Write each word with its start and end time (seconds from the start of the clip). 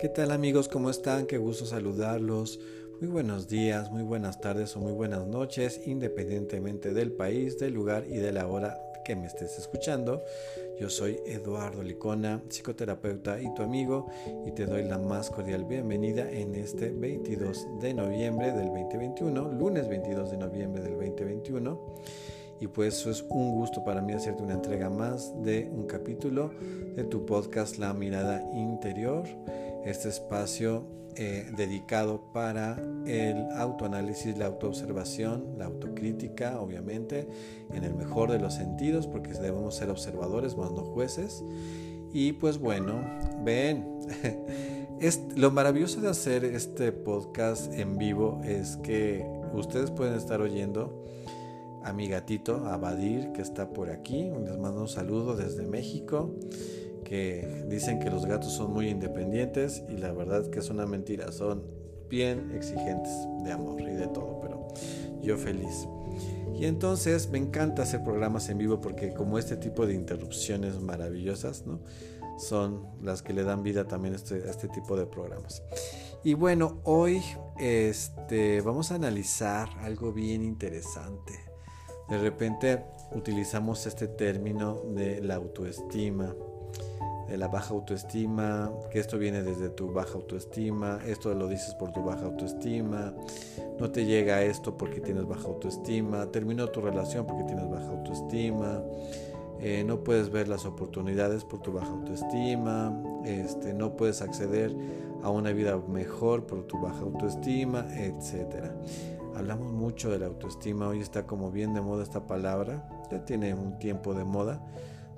¿Qué 0.00 0.08
tal 0.08 0.30
amigos? 0.30 0.66
¿Cómo 0.66 0.88
están? 0.88 1.26
Qué 1.26 1.36
gusto 1.36 1.66
saludarlos. 1.66 2.58
Muy 3.02 3.10
buenos 3.10 3.48
días, 3.48 3.90
muy 3.90 4.02
buenas 4.02 4.40
tardes 4.40 4.74
o 4.74 4.80
muy 4.80 4.92
buenas 4.92 5.26
noches, 5.26 5.78
independientemente 5.86 6.94
del 6.94 7.12
país, 7.12 7.58
del 7.58 7.74
lugar 7.74 8.06
y 8.08 8.16
de 8.16 8.32
la 8.32 8.46
hora 8.46 8.80
que 9.04 9.14
me 9.14 9.26
estés 9.26 9.58
escuchando. 9.58 10.22
Yo 10.80 10.88
soy 10.88 11.20
Eduardo 11.26 11.82
Licona, 11.82 12.40
psicoterapeuta 12.48 13.42
y 13.42 13.52
tu 13.52 13.60
amigo, 13.60 14.06
y 14.46 14.52
te 14.52 14.64
doy 14.64 14.84
la 14.84 14.96
más 14.96 15.28
cordial 15.28 15.66
bienvenida 15.66 16.30
en 16.30 16.54
este 16.54 16.88
22 16.92 17.66
de 17.82 17.92
noviembre 17.92 18.52
del 18.52 18.68
2021, 18.68 19.52
lunes 19.52 19.86
22 19.86 20.30
de 20.30 20.38
noviembre 20.38 20.82
del 20.82 20.94
2021. 20.94 21.78
Y 22.58 22.68
pues 22.68 23.04
es 23.04 23.22
un 23.28 23.50
gusto 23.50 23.84
para 23.84 24.00
mí 24.00 24.14
hacerte 24.14 24.42
una 24.42 24.54
entrega 24.54 24.88
más 24.88 25.30
de 25.42 25.70
un 25.70 25.86
capítulo 25.86 26.52
de 26.96 27.04
tu 27.04 27.26
podcast 27.26 27.76
La 27.76 27.92
Mirada 27.92 28.42
Interior 28.54 29.24
este 29.84 30.08
espacio 30.08 30.86
eh, 31.16 31.50
dedicado 31.56 32.32
para 32.32 32.80
el 33.04 33.50
autoanálisis, 33.56 34.38
la 34.38 34.46
autoobservación, 34.46 35.58
la 35.58 35.66
autocrítica, 35.66 36.60
obviamente, 36.60 37.26
en 37.72 37.82
el 37.82 37.94
mejor 37.94 38.30
de 38.30 38.38
los 38.38 38.54
sentidos, 38.54 39.08
porque 39.08 39.32
debemos 39.32 39.74
ser 39.74 39.90
observadores 39.90 40.56
más 40.56 40.70
no 40.70 40.84
jueces. 40.84 41.42
Y 42.12 42.32
pues 42.34 42.58
bueno, 42.58 43.04
ven, 43.44 43.86
es, 45.00 45.20
lo 45.36 45.50
maravilloso 45.50 46.00
de 46.00 46.08
hacer 46.08 46.44
este 46.44 46.92
podcast 46.92 47.72
en 47.74 47.98
vivo 47.98 48.40
es 48.44 48.76
que 48.76 49.26
ustedes 49.52 49.90
pueden 49.90 50.14
estar 50.14 50.40
oyendo 50.40 51.04
a 51.82 51.92
mi 51.92 52.08
gatito, 52.08 52.66
a 52.66 52.76
Badir, 52.76 53.32
que 53.32 53.42
está 53.42 53.70
por 53.70 53.90
aquí. 53.90 54.30
Les 54.44 54.56
mando 54.58 54.82
un 54.82 54.88
saludo 54.88 55.36
desde 55.36 55.66
México 55.66 56.34
que 57.10 57.64
dicen 57.66 57.98
que 57.98 58.08
los 58.08 58.24
gatos 58.24 58.52
son 58.52 58.72
muy 58.72 58.88
independientes 58.88 59.82
y 59.88 59.96
la 59.96 60.12
verdad 60.12 60.48
que 60.48 60.60
es 60.60 60.70
una 60.70 60.86
mentira, 60.86 61.32
son 61.32 61.64
bien 62.08 62.52
exigentes 62.54 63.12
de 63.42 63.50
amor 63.50 63.80
y 63.80 63.94
de 63.94 64.06
todo, 64.06 64.38
pero 64.40 64.68
yo 65.20 65.36
feliz. 65.36 65.88
Y 66.54 66.66
entonces 66.66 67.28
me 67.28 67.38
encanta 67.38 67.82
hacer 67.82 68.04
programas 68.04 68.48
en 68.48 68.58
vivo 68.58 68.80
porque 68.80 69.12
como 69.12 69.40
este 69.40 69.56
tipo 69.56 69.88
de 69.88 69.94
interrupciones 69.94 70.80
maravillosas, 70.80 71.66
¿no? 71.66 71.80
Son 72.38 72.86
las 73.02 73.22
que 73.22 73.32
le 73.32 73.42
dan 73.42 73.64
vida 73.64 73.88
también 73.88 74.14
a 74.14 74.16
este, 74.16 74.48
este 74.48 74.68
tipo 74.68 74.96
de 74.96 75.06
programas. 75.06 75.64
Y 76.22 76.34
bueno, 76.34 76.80
hoy 76.84 77.20
este, 77.58 78.60
vamos 78.60 78.92
a 78.92 78.94
analizar 78.94 79.68
algo 79.80 80.12
bien 80.12 80.44
interesante. 80.44 81.32
De 82.08 82.18
repente 82.18 82.84
utilizamos 83.10 83.84
este 83.86 84.06
término 84.06 84.82
de 84.94 85.20
la 85.20 85.34
autoestima 85.34 86.36
la 87.36 87.48
baja 87.48 87.74
autoestima, 87.74 88.72
que 88.90 88.98
esto 88.98 89.18
viene 89.18 89.42
desde 89.42 89.70
tu 89.70 89.92
baja 89.92 90.14
autoestima, 90.14 90.98
esto 91.06 91.32
lo 91.34 91.48
dices 91.48 91.74
por 91.74 91.92
tu 91.92 92.02
baja 92.02 92.24
autoestima, 92.24 93.14
no 93.78 93.90
te 93.90 94.04
llega 94.04 94.42
esto 94.42 94.76
porque 94.76 95.00
tienes 95.00 95.26
baja 95.26 95.46
autoestima, 95.46 96.26
terminó 96.26 96.68
tu 96.68 96.80
relación 96.80 97.26
porque 97.26 97.44
tienes 97.44 97.68
baja 97.70 97.88
autoestima, 97.88 98.82
eh, 99.60 99.84
no 99.86 100.02
puedes 100.02 100.30
ver 100.30 100.48
las 100.48 100.64
oportunidades 100.64 101.44
por 101.44 101.60
tu 101.60 101.72
baja 101.72 101.90
autoestima, 101.90 103.00
este, 103.24 103.74
no 103.74 103.96
puedes 103.96 104.22
acceder 104.22 104.74
a 105.22 105.30
una 105.30 105.52
vida 105.52 105.78
mejor 105.88 106.46
por 106.46 106.64
tu 106.64 106.80
baja 106.80 107.00
autoestima, 107.00 107.86
etc. 107.96 108.72
Hablamos 109.36 109.72
mucho 109.72 110.10
de 110.10 110.18
la 110.18 110.26
autoestima, 110.26 110.88
hoy 110.88 111.00
está 111.00 111.26
como 111.26 111.50
bien 111.50 111.74
de 111.74 111.80
moda 111.80 112.02
esta 112.02 112.26
palabra, 112.26 112.88
ya 113.10 113.24
tiene 113.24 113.54
un 113.54 113.78
tiempo 113.78 114.14
de 114.14 114.24
moda 114.24 114.60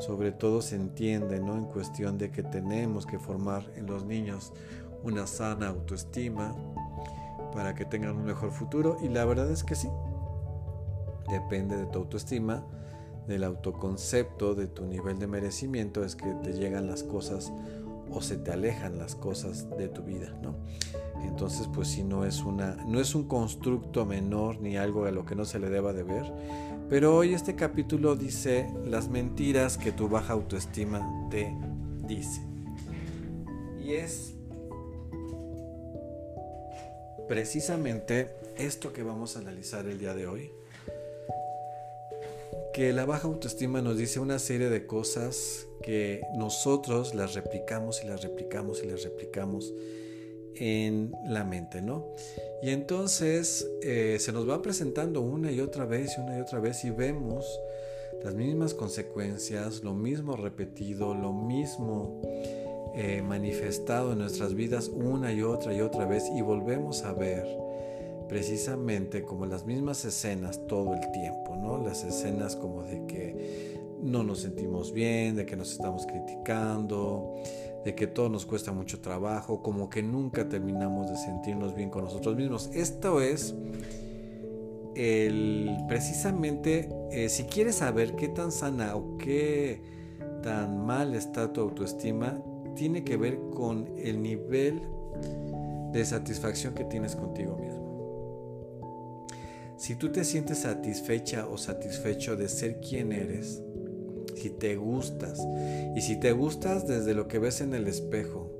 sobre 0.03 0.33
todo 0.33 0.63
se 0.63 0.75
entiende 0.75 1.39
¿no? 1.39 1.55
en 1.55 1.65
cuestión 1.65 2.19
de 2.19 2.33
que 2.33 2.43
tenemos 2.43 3.07
que 3.07 3.21
formar 3.21 3.71
en 3.77 3.87
los 3.87 4.05
niños 4.05 4.53
una 5.05 5.29
sana 5.29 5.69
autoestima 5.69 6.57
para 7.55 7.77
que 7.77 7.85
tengan 7.85 8.17
un 8.17 8.25
mejor 8.25 8.51
futuro 8.51 8.97
y 9.01 9.09
la 9.09 9.25
verdad 9.25 9.49
es 9.49 9.63
que 9.63 9.77
sí, 9.77 9.89
depende 11.31 11.77
de 11.77 11.87
tu 11.87 12.01
autoestima, 12.01 12.65
del 13.29 13.45
autoconcepto, 13.45 14.57
de 14.57 14.67
tu 14.67 14.87
nivel 14.87 15.21
de 15.21 15.29
merecimiento, 15.29 16.05
es 16.05 16.17
que 16.17 16.35
te 16.43 16.53
llegan 16.53 16.89
las 16.89 17.05
cosas 17.05 17.53
o 18.11 18.21
se 18.21 18.39
te 18.39 18.51
alejan 18.51 18.99
las 18.99 19.15
cosas 19.15 19.71
de 19.79 19.89
tu 19.89 20.03
vida, 20.03 20.37
¿no? 20.43 20.57
Entonces, 21.23 21.69
pues 21.73 21.89
si 21.89 22.03
no 22.03 22.25
es 22.25 22.43
una 22.43 22.75
no 22.87 22.99
es 22.99 23.15
un 23.15 23.29
constructo 23.29 24.05
menor 24.05 24.61
ni 24.61 24.77
algo 24.77 25.05
a 25.05 25.13
lo 25.13 25.25
que 25.25 25.37
no 25.37 25.45
se 25.45 25.61
le 25.61 25.71
deba 25.71 25.93
de 25.93 26.03
ver, 26.03 26.33
pero 26.93 27.17
hoy 27.17 27.33
este 27.33 27.57
capítulo 27.57 28.17
dice 28.17 28.69
las 28.85 29.09
mentiras 29.09 29.79
que 29.79 29.93
tu 29.93 30.11
baja 30.11 30.35
autoestima 30.35 31.01
te 31.31 31.51
dice. 32.07 32.43
Y 33.83 33.95
es 33.95 34.35
precisamente 37.29 38.29
esto 38.59 38.93
que 38.93 39.03
vamos 39.03 39.37
a 39.37 39.39
analizar 39.39 39.87
el 39.87 39.99
día 39.99 40.13
de 40.13 40.27
hoy. 40.27 40.51
Que 42.75 42.93
la 42.93 43.07
baja 43.07 43.27
autoestima 43.27 43.81
nos 43.81 43.97
dice 43.97 44.21
una 44.21 44.39
serie 44.39 44.69
de 44.69 44.87
cosas 44.87 45.67
que 45.83 46.21
nosotros 46.37 47.15
las 47.15 47.33
replicamos 47.33 48.05
y 48.05 48.07
las 48.07 48.23
replicamos 48.23 48.83
y 48.83 48.87
las 48.87 49.03
replicamos 49.03 49.73
en 50.57 51.13
la 51.27 51.45
mente, 51.45 51.83
¿no? 51.83 52.15
Y 52.63 52.71
entonces 52.71 53.69
eh, 53.83 54.19
se 54.21 54.33
nos 54.33 54.49
va 54.49 54.63
presentando 54.63 55.21
una 55.21 55.51
y 55.51 55.61
otra 55.61 55.85
vez 55.85 56.17
una 56.19 56.39
y 56.39 56.41
otra 56.41 56.61
vez 56.61 56.85
y 56.85 56.91
vemos 56.91 57.45
las 58.23 58.35
mismas 58.35 58.73
consecuencias, 58.75 59.83
lo 59.83 59.95
mismo 59.95 60.37
repetido, 60.37 61.15
lo 61.15 61.33
mismo 61.33 62.21
eh, 62.95 63.23
manifestado 63.23 64.13
en 64.13 64.19
nuestras 64.19 64.55
vidas 64.55 64.89
una 64.89 65.33
y 65.33 65.43
otra 65.43 65.75
y 65.75 65.81
otra 65.81 66.05
vez 66.05 66.25
y 66.37 66.43
volvemos 66.43 67.03
a 67.03 67.13
ver 67.13 67.45
precisamente 68.29 69.23
como 69.23 69.47
las 69.47 69.67
mismas 69.67 70.05
escenas 70.05 70.67
todo 70.67 70.95
el 70.95 71.11
tiempo, 71.11 71.57
¿no? 71.57 71.79
Las 71.85 72.05
escenas 72.05 72.57
como 72.57 72.83
de 72.83 73.07
que 73.07 73.81
no 74.03 74.23
nos 74.25 74.41
sentimos 74.41 74.93
bien, 74.93 75.37
de 75.37 75.47
que 75.47 75.57
nos 75.57 75.73
estamos 75.73 76.07
criticando, 76.07 77.35
de 77.85 77.95
que 77.95 78.07
todo 78.07 78.29
nos 78.29 78.47
cuesta 78.47 78.73
mucho 78.73 79.01
trabajo, 79.01 79.63
como 79.63 79.91
que 79.91 80.03
nunca 80.03 80.49
terminamos 80.49 81.11
de 81.11 81.17
sentirnos 81.17 81.75
bien 81.75 81.91
con 81.91 82.05
nosotros 82.05 82.37
mismos. 82.37 82.71
Esto 82.73 83.21
es 83.21 83.55
el 84.95 85.77
precisamente 85.89 86.89
eh, 87.11 87.29
si 87.29 87.45
quieres 87.45 87.77
saber 87.77 88.15
qué 88.15 88.29
tan 88.29 88.53
sana 88.53 88.95
o 88.95 89.17
qué 89.19 89.83
tan 90.43 90.85
mal 90.85 91.15
está 91.15 91.53
tu 91.53 91.61
autoestima, 91.61 92.43
tiene 92.75 93.05
que 93.05 93.17
ver 93.17 93.39
con 93.55 93.89
el 93.99 94.23
nivel 94.23 94.83
de 95.93 96.05
satisfacción 96.05 96.75
que 96.75 96.85
tienes 96.85 97.17
contigo 97.17 97.57
mismo. 97.57 97.83
Si 99.77 99.97
tú 99.97 100.13
te 100.13 100.25
sientes 100.25 100.59
satisfecha 100.59 101.47
o 101.49 101.59
satisfecho 101.59 102.37
de 102.37 102.49
ser 102.49 102.81
quien 102.81 103.13
eres, 103.13 103.63
si 104.43 104.51
te 104.51 104.77
gustas. 104.77 105.41
Y 105.95 106.01
si 106.01 106.17
te 106.19 106.33
gustas 106.33 106.87
desde 106.89 107.15
lo 107.15 107.29
que 107.29 107.39
ves 107.39 107.61
en 107.61 107.75
el 107.75 107.87
espejo, 107.87 108.51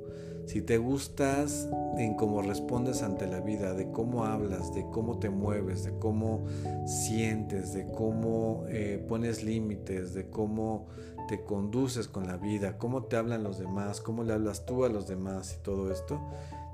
si 0.47 0.63
te 0.63 0.79
gustas 0.79 1.69
en 1.99 2.15
cómo 2.15 2.41
respondes 2.43 3.03
ante 3.03 3.27
la 3.27 3.41
vida, 3.41 3.75
de 3.75 3.91
cómo 3.91 4.25
hablas, 4.25 4.73
de 4.75 4.85
cómo 4.91 5.19
te 5.19 5.29
mueves, 5.29 5.83
de 5.85 5.99
cómo 5.99 6.47
sientes, 6.87 7.73
de 7.73 7.91
cómo 7.91 8.65
eh, 8.69 9.05
pones 9.09 9.43
límites, 9.43 10.15
de 10.15 10.31
cómo 10.31 10.87
te 11.29 11.43
conduces 11.43 12.07
con 12.07 12.27
la 12.27 12.37
vida, 12.37 12.79
cómo 12.79 13.05
te 13.05 13.17
hablan 13.17 13.43
los 13.43 13.59
demás, 13.59 14.01
cómo 14.01 14.23
le 14.23 14.35
hablas 14.35 14.65
tú 14.67 14.85
a 14.85 14.89
los 14.89 15.09
demás 15.09 15.57
y 15.59 15.63
todo 15.63 15.91
esto, 15.91 16.21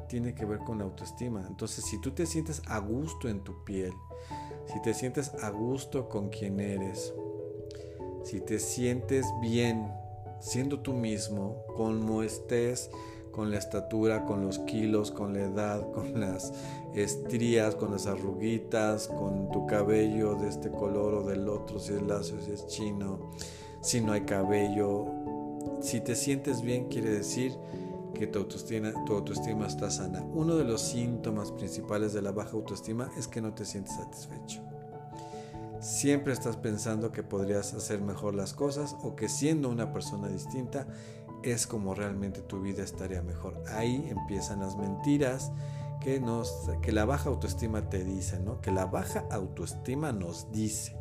tiene 0.08 0.34
que 0.34 0.44
ver 0.44 0.58
con 0.60 0.78
la 0.78 0.84
autoestima. 0.84 1.46
Entonces, 1.48 1.84
si 1.84 2.00
tú 2.00 2.12
te 2.12 2.26
sientes 2.26 2.62
a 2.66 2.78
gusto 2.78 3.28
en 3.28 3.40
tu 3.40 3.64
piel, 3.64 3.92
si 4.66 4.80
te 4.82 4.92
sientes 4.92 5.32
a 5.42 5.50
gusto 5.50 6.08
con 6.08 6.28
quien 6.28 6.60
eres, 6.60 7.14
si 8.28 8.40
te 8.40 8.58
sientes 8.58 9.24
bien 9.40 9.90
siendo 10.38 10.80
tú 10.80 10.92
mismo, 10.92 11.64
como 11.74 12.22
estés, 12.22 12.90
con 13.32 13.50
la 13.50 13.56
estatura, 13.56 14.26
con 14.26 14.44
los 14.44 14.58
kilos, 14.60 15.10
con 15.10 15.32
la 15.32 15.44
edad, 15.44 15.90
con 15.94 16.20
las 16.20 16.52
estrías, 16.94 17.74
con 17.74 17.92
las 17.92 18.06
arruguitas, 18.06 19.08
con 19.08 19.50
tu 19.50 19.66
cabello 19.66 20.34
de 20.34 20.48
este 20.48 20.70
color 20.70 21.14
o 21.14 21.22
del 21.22 21.48
otro, 21.48 21.78
si 21.78 21.94
es 21.94 22.02
lacio, 22.02 22.38
si 22.42 22.52
es 22.52 22.66
chino, 22.66 23.30
si 23.80 24.02
no 24.02 24.12
hay 24.12 24.22
cabello. 24.22 25.06
Si 25.80 26.00
te 26.00 26.14
sientes 26.14 26.60
bien, 26.60 26.88
quiere 26.88 27.10
decir 27.10 27.52
que 28.12 28.26
tu 28.26 28.40
autoestima, 28.40 28.92
tu 29.06 29.14
autoestima 29.14 29.66
está 29.66 29.90
sana. 29.90 30.22
Uno 30.34 30.56
de 30.56 30.64
los 30.64 30.82
síntomas 30.82 31.50
principales 31.52 32.12
de 32.12 32.20
la 32.20 32.32
baja 32.32 32.52
autoestima 32.52 33.10
es 33.16 33.26
que 33.26 33.40
no 33.40 33.54
te 33.54 33.64
sientes 33.64 33.94
satisfecho. 33.94 34.60
Siempre 35.80 36.32
estás 36.32 36.56
pensando 36.56 37.12
que 37.12 37.22
podrías 37.22 37.72
hacer 37.74 38.00
mejor 38.00 38.34
las 38.34 38.52
cosas 38.52 38.96
o 39.02 39.14
que 39.14 39.28
siendo 39.28 39.68
una 39.68 39.92
persona 39.92 40.28
distinta 40.28 40.88
es 41.42 41.66
como 41.66 41.94
realmente 41.94 42.40
tu 42.40 42.60
vida 42.60 42.82
estaría 42.82 43.22
mejor. 43.22 43.62
Ahí 43.68 44.08
empiezan 44.10 44.60
las 44.60 44.76
mentiras 44.76 45.52
que, 46.00 46.20
nos, 46.20 46.52
que 46.82 46.90
la 46.90 47.04
baja 47.04 47.28
autoestima 47.30 47.88
te 47.88 48.04
dice, 48.04 48.40
¿no? 48.40 48.60
Que 48.60 48.72
la 48.72 48.86
baja 48.86 49.24
autoestima 49.30 50.12
nos 50.12 50.50
dice. 50.50 50.96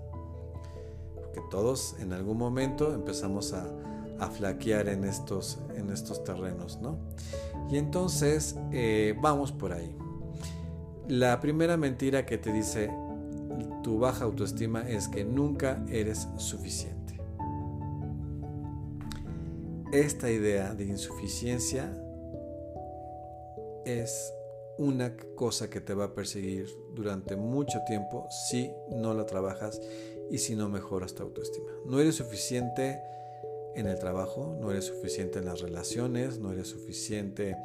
Porque 1.15 1.41
todos 1.49 1.95
en 1.99 2.13
algún 2.13 2.37
momento 2.37 2.93
empezamos 2.93 3.53
a, 3.53 3.67
a 4.19 4.29
flaquear 4.29 4.89
en 4.89 5.03
estos, 5.03 5.59
en 5.75 5.89
estos 5.89 6.23
terrenos, 6.23 6.79
¿no? 6.81 6.97
Y 7.69 7.77
entonces 7.77 8.55
eh, 8.71 9.15
vamos 9.21 9.51
por 9.51 9.73
ahí. 9.73 9.95
La 11.07 11.39
primera 11.39 11.77
mentira 11.77 12.25
que 12.25 12.37
te 12.37 12.51
dice 12.51 12.91
tu 13.87 13.97
baja 13.97 14.25
autoestima 14.25 14.81
es 14.81 15.07
que 15.07 15.23
nunca 15.23 15.81
eres 15.89 16.27
suficiente. 16.35 17.17
Esta 19.93 20.29
idea 20.29 20.75
de 20.75 20.83
insuficiencia 20.83 21.97
es 23.85 24.33
una 24.77 25.15
cosa 25.35 25.69
que 25.69 25.79
te 25.79 25.93
va 25.93 26.03
a 26.03 26.13
perseguir 26.13 26.67
durante 26.95 27.37
mucho 27.37 27.79
tiempo 27.87 28.27
si 28.29 28.69
no 28.89 29.13
la 29.13 29.25
trabajas 29.25 29.79
y 30.29 30.39
si 30.39 30.57
no 30.57 30.67
mejoras 30.67 31.13
tu 31.13 31.23
autoestima. 31.23 31.71
No 31.85 32.01
eres 32.01 32.15
suficiente 32.15 32.99
en 33.73 33.87
el 33.87 33.97
trabajo, 33.99 34.57
no 34.59 34.69
eres 34.69 34.83
suficiente 34.83 35.39
en 35.39 35.45
las 35.45 35.61
relaciones, 35.61 36.39
no 36.39 36.51
eres 36.51 36.67
suficiente 36.67 37.55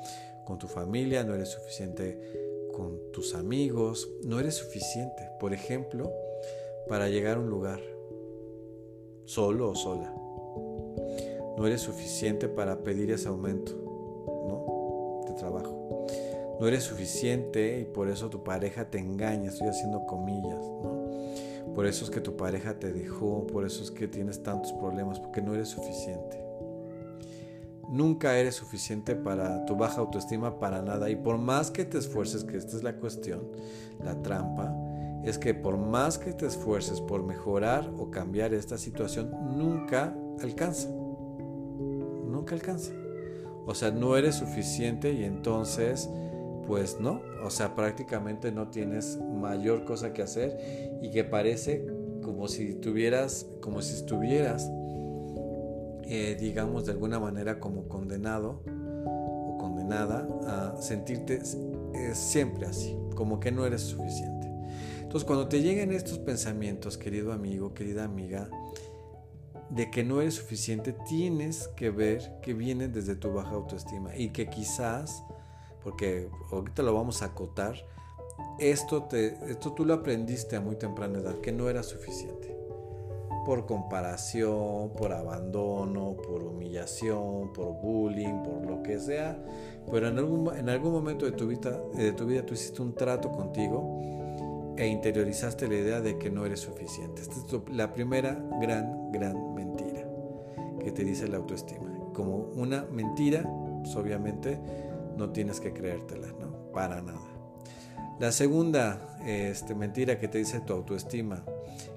con 0.44 0.56
tu 0.60 0.68
familia, 0.68 1.24
no 1.24 1.34
eres 1.34 1.48
suficiente 1.48 2.51
con 2.72 2.98
tus 3.12 3.34
amigos, 3.34 4.10
no 4.24 4.40
eres 4.40 4.54
suficiente, 4.54 5.28
por 5.38 5.52
ejemplo, 5.52 6.12
para 6.88 7.08
llegar 7.08 7.36
a 7.36 7.40
un 7.40 7.48
lugar, 7.48 7.80
solo 9.24 9.70
o 9.70 9.74
sola. 9.74 10.14
No 11.56 11.66
eres 11.66 11.82
suficiente 11.82 12.48
para 12.48 12.82
pedir 12.82 13.10
ese 13.10 13.28
aumento 13.28 13.72
¿no? 14.48 15.20
de 15.28 15.34
trabajo. 15.34 16.06
No 16.58 16.66
eres 16.66 16.84
suficiente 16.84 17.80
y 17.80 17.84
por 17.84 18.08
eso 18.08 18.30
tu 18.30 18.42
pareja 18.42 18.90
te 18.90 18.98
engaña, 18.98 19.50
estoy 19.50 19.68
haciendo 19.68 20.06
comillas. 20.06 20.64
¿no? 20.82 21.72
Por 21.74 21.86
eso 21.86 22.04
es 22.04 22.10
que 22.10 22.20
tu 22.20 22.36
pareja 22.36 22.78
te 22.78 22.92
dejó, 22.92 23.46
por 23.46 23.64
eso 23.64 23.82
es 23.82 23.90
que 23.90 24.08
tienes 24.08 24.42
tantos 24.42 24.72
problemas, 24.72 25.20
porque 25.20 25.40
no 25.40 25.54
eres 25.54 25.68
suficiente. 25.68 26.41
Nunca 27.92 28.38
eres 28.38 28.54
suficiente 28.54 29.14
para 29.14 29.66
tu 29.66 29.76
baja 29.76 30.00
autoestima 30.00 30.58
para 30.58 30.80
nada. 30.80 31.10
Y 31.10 31.16
por 31.16 31.36
más 31.36 31.70
que 31.70 31.84
te 31.84 31.98
esfuerces, 31.98 32.42
que 32.42 32.56
esta 32.56 32.74
es 32.74 32.82
la 32.82 32.96
cuestión, 32.96 33.42
la 34.02 34.14
trampa, 34.22 34.74
es 35.24 35.36
que 35.36 35.52
por 35.52 35.76
más 35.76 36.16
que 36.16 36.32
te 36.32 36.46
esfuerces 36.46 37.02
por 37.02 37.22
mejorar 37.22 37.92
o 37.98 38.10
cambiar 38.10 38.54
esta 38.54 38.78
situación, 38.78 39.30
nunca 39.58 40.16
alcanza. 40.40 40.88
Nunca 40.88 42.54
alcanza. 42.54 42.92
O 43.66 43.74
sea, 43.74 43.90
no 43.90 44.16
eres 44.16 44.36
suficiente 44.36 45.12
y 45.12 45.24
entonces, 45.24 46.08
pues 46.66 46.98
no. 46.98 47.20
O 47.44 47.50
sea, 47.50 47.74
prácticamente 47.74 48.52
no 48.52 48.68
tienes 48.68 49.18
mayor 49.20 49.84
cosa 49.84 50.14
que 50.14 50.22
hacer 50.22 50.98
y 51.02 51.10
que 51.10 51.24
parece 51.24 51.86
como 52.22 52.48
si 52.48 52.74
tuvieras, 52.74 53.46
como 53.60 53.82
si 53.82 53.94
estuvieras 53.94 54.70
eh, 56.14 56.36
digamos, 56.38 56.84
de 56.84 56.92
alguna 56.92 57.18
manera 57.18 57.58
como 57.58 57.88
condenado 57.88 58.62
o 58.66 59.56
condenada 59.58 60.28
a 60.46 60.76
sentirte 60.76 61.40
eh, 61.94 62.14
siempre 62.14 62.66
así, 62.66 62.94
como 63.14 63.40
que 63.40 63.50
no 63.50 63.64
eres 63.64 63.80
suficiente. 63.80 64.46
Entonces, 65.00 65.24
cuando 65.24 65.48
te 65.48 65.62
lleguen 65.62 65.90
estos 65.90 66.18
pensamientos, 66.18 66.98
querido 66.98 67.32
amigo, 67.32 67.72
querida 67.72 68.04
amiga, 68.04 68.50
de 69.70 69.90
que 69.90 70.04
no 70.04 70.20
eres 70.20 70.34
suficiente, 70.34 70.94
tienes 71.08 71.68
que 71.76 71.88
ver 71.88 72.40
que 72.42 72.52
vienen 72.52 72.92
desde 72.92 73.14
tu 73.14 73.32
baja 73.32 73.52
autoestima 73.52 74.14
y 74.14 74.32
que 74.32 74.50
quizás, 74.50 75.24
porque 75.82 76.28
ahorita 76.50 76.82
lo 76.82 76.92
vamos 76.92 77.22
a 77.22 77.26
acotar, 77.26 77.74
esto, 78.58 79.04
te, 79.04 79.38
esto 79.50 79.72
tú 79.72 79.86
lo 79.86 79.94
aprendiste 79.94 80.56
a 80.56 80.60
muy 80.60 80.76
temprana 80.76 81.20
edad, 81.20 81.40
que 81.40 81.52
no 81.52 81.70
era 81.70 81.82
suficiente 81.82 82.61
por 83.44 83.66
comparación, 83.66 84.90
por 84.90 85.12
abandono, 85.12 86.16
por 86.16 86.42
humillación, 86.42 87.52
por 87.52 87.74
bullying, 87.80 88.42
por 88.42 88.66
lo 88.66 88.82
que 88.82 88.98
sea. 88.98 89.38
Pero 89.90 90.08
en 90.08 90.18
algún, 90.18 90.56
en 90.56 90.68
algún 90.68 90.92
momento 90.92 91.24
de 91.24 91.32
tu, 91.32 91.46
vida, 91.46 91.80
de 91.94 92.12
tu 92.12 92.26
vida 92.26 92.44
tú 92.44 92.54
hiciste 92.54 92.82
un 92.82 92.94
trato 92.94 93.30
contigo 93.30 94.00
e 94.76 94.86
interiorizaste 94.86 95.68
la 95.68 95.74
idea 95.74 96.00
de 96.00 96.18
que 96.18 96.30
no 96.30 96.46
eres 96.46 96.60
suficiente. 96.60 97.22
Esta 97.22 97.34
es 97.34 97.74
la 97.74 97.92
primera 97.92 98.42
gran, 98.60 99.12
gran 99.12 99.54
mentira 99.54 100.08
que 100.80 100.92
te 100.92 101.04
dice 101.04 101.28
la 101.28 101.36
autoestima. 101.36 101.90
Como 102.12 102.36
una 102.54 102.84
mentira, 102.90 103.48
pues 103.82 103.94
obviamente 103.96 104.58
no 105.16 105.30
tienes 105.30 105.60
que 105.60 105.72
creértela, 105.72 106.28
¿no? 106.40 106.72
Para 106.72 107.00
nada. 107.00 107.31
La 108.22 108.30
segunda 108.30 109.18
este, 109.26 109.74
mentira 109.74 110.20
que 110.20 110.28
te 110.28 110.38
dice 110.38 110.60
tu 110.60 110.74
autoestima 110.74 111.44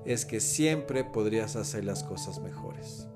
es 0.06 0.26
que 0.26 0.40
siempre 0.40 1.04
podrías 1.04 1.56
hacer 1.56 1.86
las 1.86 2.04
cosas 2.04 2.40
mejores. 2.40 3.08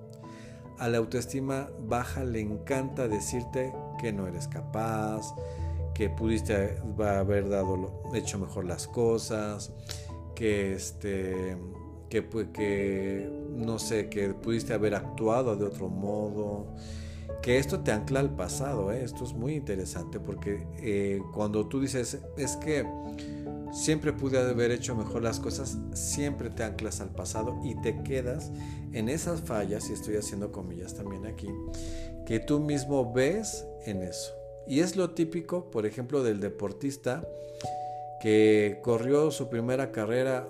A 0.77 0.89
la 0.89 1.00
autoestima 1.00 1.71
baja 1.88 2.23
le 2.23 2.39
encanta 2.39 3.07
decirte 3.07 3.73
que 4.00 4.13
no 4.13 4.27
eres 4.27 4.47
capaz, 4.47 5.33
que 5.95 6.11
pudiste 6.11 6.77
haber 7.00 7.50
dado, 7.50 8.03
hecho 8.13 8.38
mejor 8.38 8.65
las 8.65 8.88
cosas, 8.88 9.73
que 10.35 10.73
este 10.73 11.57
que, 12.09 12.29
que 12.53 13.27
no 13.50 13.79
sé, 13.79 14.07
que 14.09 14.35
pudiste 14.35 14.75
haber 14.75 14.94
actuado 14.94 15.55
de 15.55 15.65
otro 15.65 15.89
modo, 15.89 16.75
que 17.41 17.57
esto 17.57 17.80
te 17.80 17.91
ancla 17.91 18.19
al 18.19 18.36
pasado, 18.36 18.91
¿eh? 18.91 19.03
esto 19.03 19.24
es 19.24 19.33
muy 19.33 19.56
interesante 19.56 20.19
porque 20.19 20.68
eh, 20.77 21.21
cuando 21.33 21.68
tú 21.68 21.80
dices 21.80 22.19
es 22.38 22.57
que 22.57 22.86
siempre 23.71 24.13
pude 24.13 24.39
haber 24.39 24.71
hecho 24.71 24.95
mejor 24.95 25.24
las 25.24 25.39
cosas, 25.39 25.77
siempre 25.94 26.50
te 26.50 26.63
anclas 26.63 27.01
al 27.01 27.09
pasado 27.09 27.59
y 27.63 27.80
te 27.81 28.01
quedas 28.03 28.51
en 28.94 29.09
esas 29.09 29.41
fallas, 29.41 29.89
y 29.89 29.94
estoy 29.94 30.15
haciendo 30.15 30.51
comillas 30.51 30.95
también 30.95 31.25
aquí, 31.25 31.47
que 32.25 32.39
tú 32.39 32.59
mismo 32.59 33.13
ves 33.13 33.65
en 33.86 34.01
eso. 34.01 34.33
Y 34.68 34.81
es 34.81 34.95
lo 34.95 35.12
típico, 35.12 35.69
por 35.71 35.86
ejemplo, 35.86 36.24
del 36.24 36.39
deportista 36.39 37.24
que 38.19 38.80
corrió 38.83 39.31
su 39.31 39.50
primera 39.50 39.91
carrera 39.91 40.47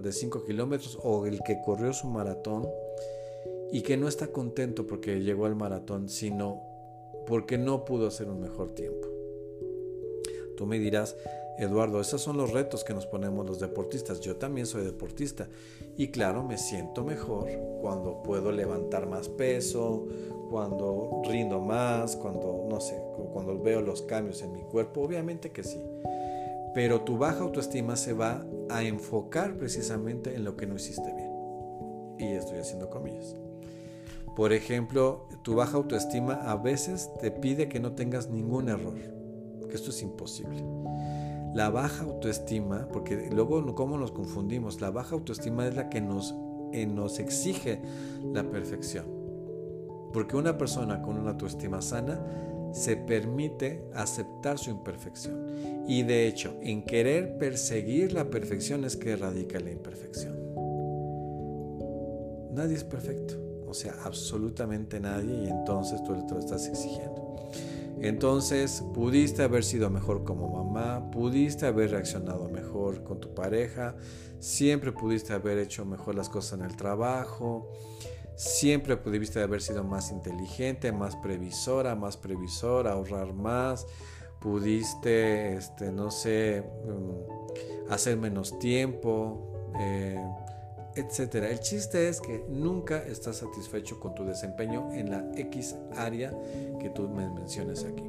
de 0.00 0.12
5 0.12 0.44
kilómetros 0.44 0.98
o 1.02 1.26
el 1.26 1.42
que 1.42 1.60
corrió 1.60 1.92
su 1.92 2.06
maratón 2.06 2.66
y 3.72 3.80
que 3.80 3.96
no 3.96 4.06
está 4.06 4.28
contento 4.28 4.86
porque 4.86 5.20
llegó 5.20 5.46
al 5.46 5.56
maratón, 5.56 6.10
sino 6.10 6.62
porque 7.26 7.56
no 7.56 7.84
pudo 7.84 8.06
hacer 8.06 8.28
un 8.28 8.40
mejor 8.40 8.72
tiempo. 8.72 9.08
Tú 10.56 10.66
me 10.66 10.78
dirás, 10.78 11.16
Eduardo, 11.58 12.00
esos 12.00 12.20
son 12.20 12.36
los 12.36 12.52
retos 12.52 12.84
que 12.84 12.92
nos 12.92 13.06
ponemos 13.06 13.46
los 13.46 13.60
deportistas. 13.60 14.20
Yo 14.20 14.36
también 14.36 14.66
soy 14.66 14.84
deportista 14.84 15.48
y 15.96 16.08
claro, 16.08 16.44
me 16.44 16.58
siento 16.58 17.02
mejor 17.02 17.48
cuando 17.80 18.22
puedo 18.22 18.52
levantar 18.52 19.06
más 19.06 19.30
peso, 19.30 20.06
cuando 20.50 21.22
rindo 21.24 21.58
más, 21.60 22.14
cuando, 22.16 22.66
no 22.68 22.78
sé, 22.78 23.02
cuando 23.32 23.58
veo 23.58 23.80
los 23.80 24.02
cambios 24.02 24.42
en 24.42 24.52
mi 24.52 24.62
cuerpo. 24.62 25.00
Obviamente 25.00 25.50
que 25.50 25.64
sí. 25.64 25.80
Pero 26.74 27.02
tu 27.02 27.16
baja 27.16 27.40
autoestima 27.40 27.96
se 27.96 28.12
va 28.12 28.46
a 28.68 28.82
enfocar 28.82 29.56
precisamente 29.56 30.34
en 30.34 30.44
lo 30.44 30.56
que 30.56 30.66
no 30.66 30.76
hiciste 30.76 31.12
bien. 31.14 31.32
Y 32.18 32.36
estoy 32.36 32.58
haciendo 32.58 32.90
comillas. 32.90 33.34
Por 34.36 34.52
ejemplo, 34.52 35.28
tu 35.42 35.54
baja 35.54 35.76
autoestima 35.76 36.34
a 36.34 36.56
veces 36.56 37.10
te 37.20 37.30
pide 37.30 37.68
que 37.68 37.80
no 37.80 37.92
tengas 37.92 38.30
ningún 38.30 38.68
error, 38.68 38.94
que 39.68 39.74
esto 39.74 39.90
es 39.90 40.02
imposible. 40.02 40.64
La 41.54 41.68
baja 41.68 42.04
autoestima, 42.04 42.88
porque 42.92 43.28
luego 43.30 43.74
cómo 43.74 43.98
nos 43.98 44.10
confundimos, 44.10 44.80
la 44.80 44.90
baja 44.90 45.14
autoestima 45.14 45.66
es 45.66 45.76
la 45.76 45.90
que 45.90 46.00
nos, 46.00 46.34
eh, 46.72 46.86
nos 46.86 47.18
exige 47.18 47.82
la 48.32 48.42
perfección. 48.50 49.04
Porque 50.14 50.36
una 50.36 50.56
persona 50.56 51.02
con 51.02 51.18
una 51.18 51.32
autoestima 51.32 51.82
sana 51.82 52.20
se 52.72 52.96
permite 52.96 53.84
aceptar 53.94 54.58
su 54.58 54.70
imperfección. 54.70 55.84
Y 55.86 56.04
de 56.04 56.26
hecho, 56.26 56.56
en 56.62 56.84
querer 56.84 57.36
perseguir 57.36 58.12
la 58.12 58.30
perfección 58.30 58.84
es 58.84 58.96
que 58.96 59.14
radica 59.16 59.60
la 59.60 59.70
imperfección. 59.70 60.38
Nadie 62.52 62.76
es 62.76 62.84
perfecto, 62.84 63.34
o 63.72 63.74
sea, 63.74 63.94
absolutamente 64.04 65.00
nadie, 65.00 65.44
y 65.44 65.48
entonces 65.48 66.02
tú 66.04 66.12
te 66.26 66.34
lo 66.34 66.40
estás 66.40 66.68
exigiendo. 66.68 67.50
Entonces, 68.02 68.84
pudiste 68.92 69.42
haber 69.42 69.64
sido 69.64 69.88
mejor 69.88 70.24
como 70.24 70.62
mamá, 70.62 71.10
pudiste 71.10 71.64
haber 71.64 71.92
reaccionado 71.92 72.50
mejor 72.50 73.02
con 73.02 73.18
tu 73.18 73.34
pareja, 73.34 73.96
siempre 74.40 74.92
pudiste 74.92 75.32
haber 75.32 75.56
hecho 75.56 75.86
mejor 75.86 76.16
las 76.16 76.28
cosas 76.28 76.58
en 76.58 76.66
el 76.66 76.76
trabajo, 76.76 77.72
siempre 78.36 78.98
pudiste 78.98 79.40
haber 79.40 79.62
sido 79.62 79.84
más 79.84 80.10
inteligente, 80.10 80.92
más 80.92 81.16
previsora, 81.16 81.94
más 81.94 82.18
previsora, 82.18 82.92
ahorrar 82.92 83.32
más, 83.32 83.86
pudiste, 84.38 85.56
este, 85.56 85.90
no 85.92 86.10
sé, 86.10 86.62
mm, 86.84 87.90
hacer 87.90 88.18
menos 88.18 88.58
tiempo. 88.58 89.72
Eh, 89.80 90.22
etcétera. 90.96 91.50
El 91.50 91.60
chiste 91.60 92.08
es 92.08 92.20
que 92.20 92.44
nunca 92.48 92.98
estás 92.98 93.38
satisfecho 93.38 93.98
con 94.00 94.14
tu 94.14 94.24
desempeño 94.24 94.92
en 94.92 95.10
la 95.10 95.24
X 95.36 95.76
área 95.96 96.32
que 96.80 96.90
tú 96.90 97.08
me 97.08 97.28
menciones 97.28 97.84
aquí. 97.84 98.04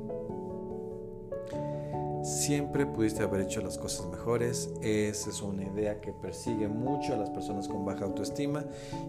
Siempre 2.24 2.86
pudiste 2.86 3.22
haber 3.22 3.42
hecho 3.42 3.62
las 3.62 3.78
cosas 3.78 4.08
mejores. 4.08 4.70
Esa 4.82 5.30
es 5.30 5.42
una 5.42 5.66
idea 5.66 6.00
que 6.00 6.14
persigue 6.14 6.70
mucho 6.70 7.14
a 7.14 7.18
las 7.18 7.30
personas 7.30 7.68
con 7.68 7.84
baja 7.84 8.06
autoestima 8.06 8.64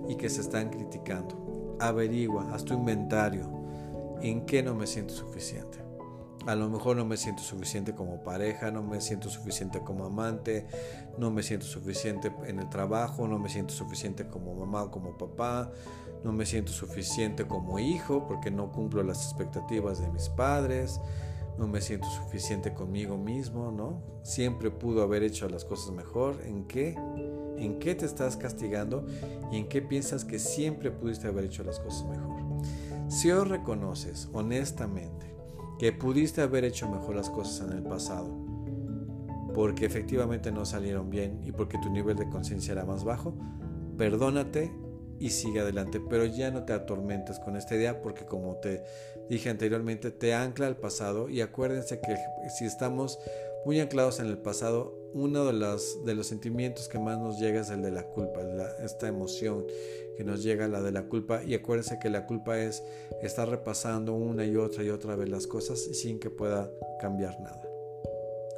y 0.08 0.16
que 0.16 0.28
se 0.28 0.40
están 0.40 0.70
criticando. 0.70 1.76
Averigua, 1.78 2.52
haz 2.52 2.64
tu 2.64 2.74
inventario. 2.74 3.48
¿En 4.20 4.44
qué 4.46 4.62
no 4.62 4.74
me 4.74 4.86
siento 4.88 5.14
suficiente? 5.14 5.83
A 6.46 6.54
lo 6.54 6.68
mejor 6.68 6.96
no 6.96 7.06
me 7.06 7.16
siento 7.16 7.42
suficiente 7.42 7.94
como 7.94 8.22
pareja, 8.22 8.70
no 8.70 8.82
me 8.82 9.00
siento 9.00 9.30
suficiente 9.30 9.80
como 9.80 10.04
amante, 10.04 10.66
no 11.18 11.30
me 11.30 11.42
siento 11.42 11.64
suficiente 11.64 12.30
en 12.46 12.58
el 12.58 12.68
trabajo, 12.68 13.26
no 13.26 13.38
me 13.38 13.48
siento 13.48 13.72
suficiente 13.72 14.26
como 14.26 14.54
mamá 14.54 14.84
o 14.84 14.90
como 14.90 15.16
papá, 15.16 15.70
no 16.22 16.32
me 16.32 16.44
siento 16.44 16.72
suficiente 16.72 17.46
como 17.46 17.78
hijo 17.78 18.26
porque 18.26 18.50
no 18.50 18.72
cumplo 18.72 19.02
las 19.02 19.24
expectativas 19.24 20.00
de 20.00 20.08
mis 20.10 20.28
padres, 20.28 21.00
no 21.56 21.66
me 21.66 21.80
siento 21.80 22.10
suficiente 22.10 22.74
conmigo 22.74 23.16
mismo, 23.16 23.70
¿no? 23.70 24.02
Siempre 24.22 24.70
pudo 24.70 25.02
haber 25.02 25.22
hecho 25.22 25.48
las 25.48 25.64
cosas 25.64 25.92
mejor. 25.92 26.40
¿En 26.44 26.64
qué? 26.64 26.96
¿En 27.56 27.78
qué 27.78 27.94
te 27.94 28.06
estás 28.06 28.36
castigando? 28.36 29.06
¿Y 29.52 29.58
en 29.58 29.68
qué 29.68 29.80
piensas 29.80 30.24
que 30.24 30.38
siempre 30.38 30.90
pudiste 30.90 31.28
haber 31.28 31.44
hecho 31.44 31.62
las 31.62 31.78
cosas 31.78 32.04
mejor? 32.06 32.34
Si 33.08 33.30
hoy 33.30 33.46
reconoces 33.46 34.28
honestamente 34.32 35.33
que 35.78 35.92
pudiste 35.92 36.40
haber 36.42 36.64
hecho 36.64 36.88
mejor 36.88 37.16
las 37.16 37.30
cosas 37.30 37.68
en 37.68 37.76
el 37.76 37.82
pasado, 37.82 38.30
porque 39.54 39.86
efectivamente 39.86 40.52
no 40.52 40.64
salieron 40.64 41.10
bien 41.10 41.40
y 41.44 41.52
porque 41.52 41.78
tu 41.78 41.90
nivel 41.90 42.16
de 42.16 42.28
conciencia 42.28 42.72
era 42.72 42.84
más 42.84 43.04
bajo, 43.04 43.36
perdónate 43.96 44.72
y 45.18 45.30
sigue 45.30 45.60
adelante, 45.60 46.00
pero 46.00 46.24
ya 46.24 46.50
no 46.50 46.64
te 46.64 46.72
atormentes 46.72 47.38
con 47.38 47.56
esta 47.56 47.74
idea 47.76 48.02
porque 48.02 48.24
como 48.24 48.56
te 48.56 48.82
dije 49.30 49.48
anteriormente, 49.50 50.10
te 50.10 50.34
ancla 50.34 50.66
al 50.66 50.76
pasado 50.76 51.28
y 51.28 51.40
acuérdense 51.40 52.00
que 52.00 52.16
si 52.50 52.64
estamos 52.64 53.18
muy 53.64 53.80
anclados 53.80 54.20
en 54.20 54.26
el 54.26 54.38
pasado, 54.38 54.98
uno 55.14 55.44
de 55.44 55.52
los, 55.52 56.04
de 56.04 56.14
los 56.14 56.26
sentimientos 56.26 56.88
que 56.88 56.98
más 56.98 57.18
nos 57.18 57.38
llega 57.38 57.60
es 57.60 57.70
el 57.70 57.82
de 57.82 57.90
la 57.90 58.04
culpa, 58.04 58.40
esta 58.82 59.08
emoción 59.08 59.64
que 60.16 60.24
nos 60.24 60.42
llega, 60.42 60.68
la 60.68 60.82
de 60.82 60.92
la 60.92 61.04
culpa. 61.04 61.42
Y 61.44 61.54
acuérdense 61.54 61.98
que 62.00 62.10
la 62.10 62.26
culpa 62.26 62.58
es 62.58 62.82
estar 63.22 63.48
repasando 63.48 64.14
una 64.14 64.44
y 64.44 64.56
otra 64.56 64.82
y 64.82 64.90
otra 64.90 65.16
vez 65.16 65.28
las 65.28 65.46
cosas 65.46 65.80
sin 65.80 66.18
que 66.18 66.30
pueda 66.30 66.70
cambiar 67.00 67.40
nada. 67.40 67.62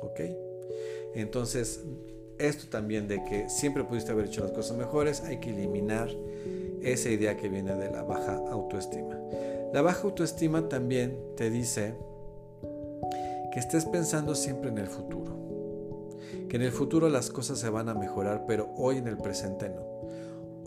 ¿Ok? 0.02 0.20
Entonces, 1.14 1.82
esto 2.38 2.68
también 2.68 3.08
de 3.08 3.24
que 3.24 3.48
siempre 3.48 3.84
pudiste 3.84 4.12
haber 4.12 4.26
hecho 4.26 4.42
las 4.42 4.52
cosas 4.52 4.76
mejores, 4.76 5.22
hay 5.22 5.38
que 5.38 5.50
eliminar 5.50 6.10
esa 6.82 7.10
idea 7.10 7.36
que 7.36 7.48
viene 7.48 7.74
de 7.74 7.90
la 7.90 8.02
baja 8.02 8.36
autoestima. 8.50 9.18
La 9.72 9.82
baja 9.82 10.02
autoestima 10.04 10.68
también 10.68 11.18
te 11.36 11.50
dice 11.50 11.94
que 13.56 13.60
estés 13.60 13.86
pensando 13.86 14.34
siempre 14.34 14.68
en 14.68 14.76
el 14.76 14.86
futuro. 14.86 16.18
Que 16.46 16.56
en 16.56 16.62
el 16.62 16.72
futuro 16.72 17.08
las 17.08 17.30
cosas 17.30 17.58
se 17.58 17.70
van 17.70 17.88
a 17.88 17.94
mejorar, 17.94 18.44
pero 18.46 18.70
hoy 18.76 18.98
en 18.98 19.08
el 19.08 19.16
presente 19.16 19.70
no. 19.70 19.80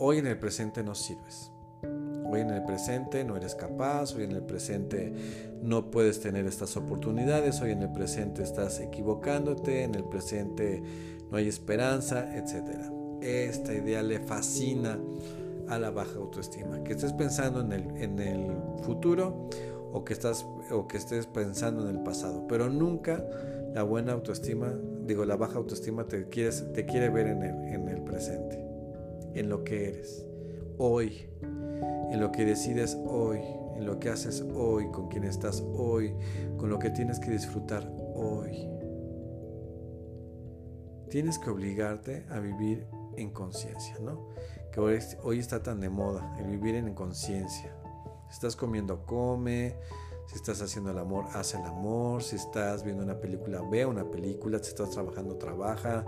Hoy 0.00 0.18
en 0.18 0.26
el 0.26 0.36
presente 0.36 0.82
no 0.82 0.96
sirves. 0.96 1.52
Hoy 1.84 2.40
en 2.40 2.50
el 2.50 2.64
presente 2.64 3.22
no 3.22 3.36
eres 3.36 3.54
capaz, 3.54 4.16
hoy 4.16 4.24
en 4.24 4.32
el 4.32 4.42
presente 4.42 5.14
no 5.62 5.92
puedes 5.92 6.18
tener 6.18 6.46
estas 6.46 6.76
oportunidades, 6.76 7.60
hoy 7.60 7.70
en 7.70 7.82
el 7.82 7.92
presente 7.92 8.42
estás 8.42 8.80
equivocándote, 8.80 9.84
en 9.84 9.94
el 9.94 10.02
presente 10.02 10.82
no 11.30 11.36
hay 11.36 11.46
esperanza, 11.46 12.36
etc. 12.36 12.90
Esta 13.22 13.72
idea 13.72 14.02
le 14.02 14.18
fascina 14.18 14.98
a 15.68 15.78
la 15.78 15.90
baja 15.90 16.16
autoestima. 16.16 16.82
Que 16.82 16.94
estés 16.94 17.12
pensando 17.12 17.60
en 17.60 17.70
el, 17.70 18.02
en 18.02 18.18
el 18.18 18.56
futuro 18.82 19.48
o 19.92 20.04
que, 20.04 20.12
estás, 20.12 20.46
o 20.70 20.86
que 20.86 20.96
estés 20.96 21.26
pensando 21.26 21.88
en 21.88 21.96
el 21.96 22.02
pasado, 22.02 22.46
pero 22.48 22.68
nunca 22.68 23.24
la 23.74 23.82
buena 23.82 24.12
autoestima, 24.12 24.72
digo, 25.04 25.24
la 25.24 25.36
baja 25.36 25.58
autoestima 25.58 26.06
te, 26.06 26.28
quieres, 26.28 26.72
te 26.72 26.86
quiere 26.86 27.08
ver 27.08 27.26
en 27.26 27.42
el, 27.42 27.54
en 27.72 27.88
el 27.88 28.02
presente, 28.02 28.64
en 29.34 29.48
lo 29.48 29.64
que 29.64 29.88
eres, 29.88 30.26
hoy, 30.78 31.28
en 31.42 32.20
lo 32.20 32.32
que 32.32 32.44
decides 32.44 32.96
hoy, 33.06 33.40
en 33.76 33.86
lo 33.86 33.98
que 33.98 34.10
haces 34.10 34.44
hoy, 34.54 34.90
con 34.90 35.08
quien 35.08 35.24
estás 35.24 35.62
hoy, 35.74 36.14
con 36.56 36.70
lo 36.70 36.78
que 36.78 36.90
tienes 36.90 37.18
que 37.18 37.30
disfrutar 37.30 37.90
hoy. 38.14 38.68
Tienes 41.08 41.38
que 41.38 41.50
obligarte 41.50 42.24
a 42.30 42.38
vivir 42.38 42.86
en 43.16 43.30
conciencia, 43.30 43.96
¿no? 44.00 44.28
Que 44.70 44.78
hoy, 44.78 44.98
hoy 45.24 45.38
está 45.40 45.60
tan 45.62 45.80
de 45.80 45.88
moda, 45.88 46.36
el 46.38 46.46
vivir 46.46 46.76
en 46.76 46.94
conciencia 46.94 47.79
si 48.30 48.34
estás 48.34 48.54
comiendo, 48.54 49.04
come. 49.06 49.76
Si 50.26 50.36
estás 50.36 50.62
haciendo 50.62 50.92
el 50.92 50.98
amor, 50.98 51.24
haz 51.34 51.54
el 51.54 51.64
amor. 51.64 52.22
Si 52.22 52.36
estás 52.36 52.84
viendo 52.84 53.02
una 53.02 53.18
película, 53.18 53.60
ve 53.68 53.84
una 53.84 54.08
película. 54.08 54.60
Si 54.60 54.68
estás 54.68 54.90
trabajando, 54.90 55.34
trabaja. 55.34 56.04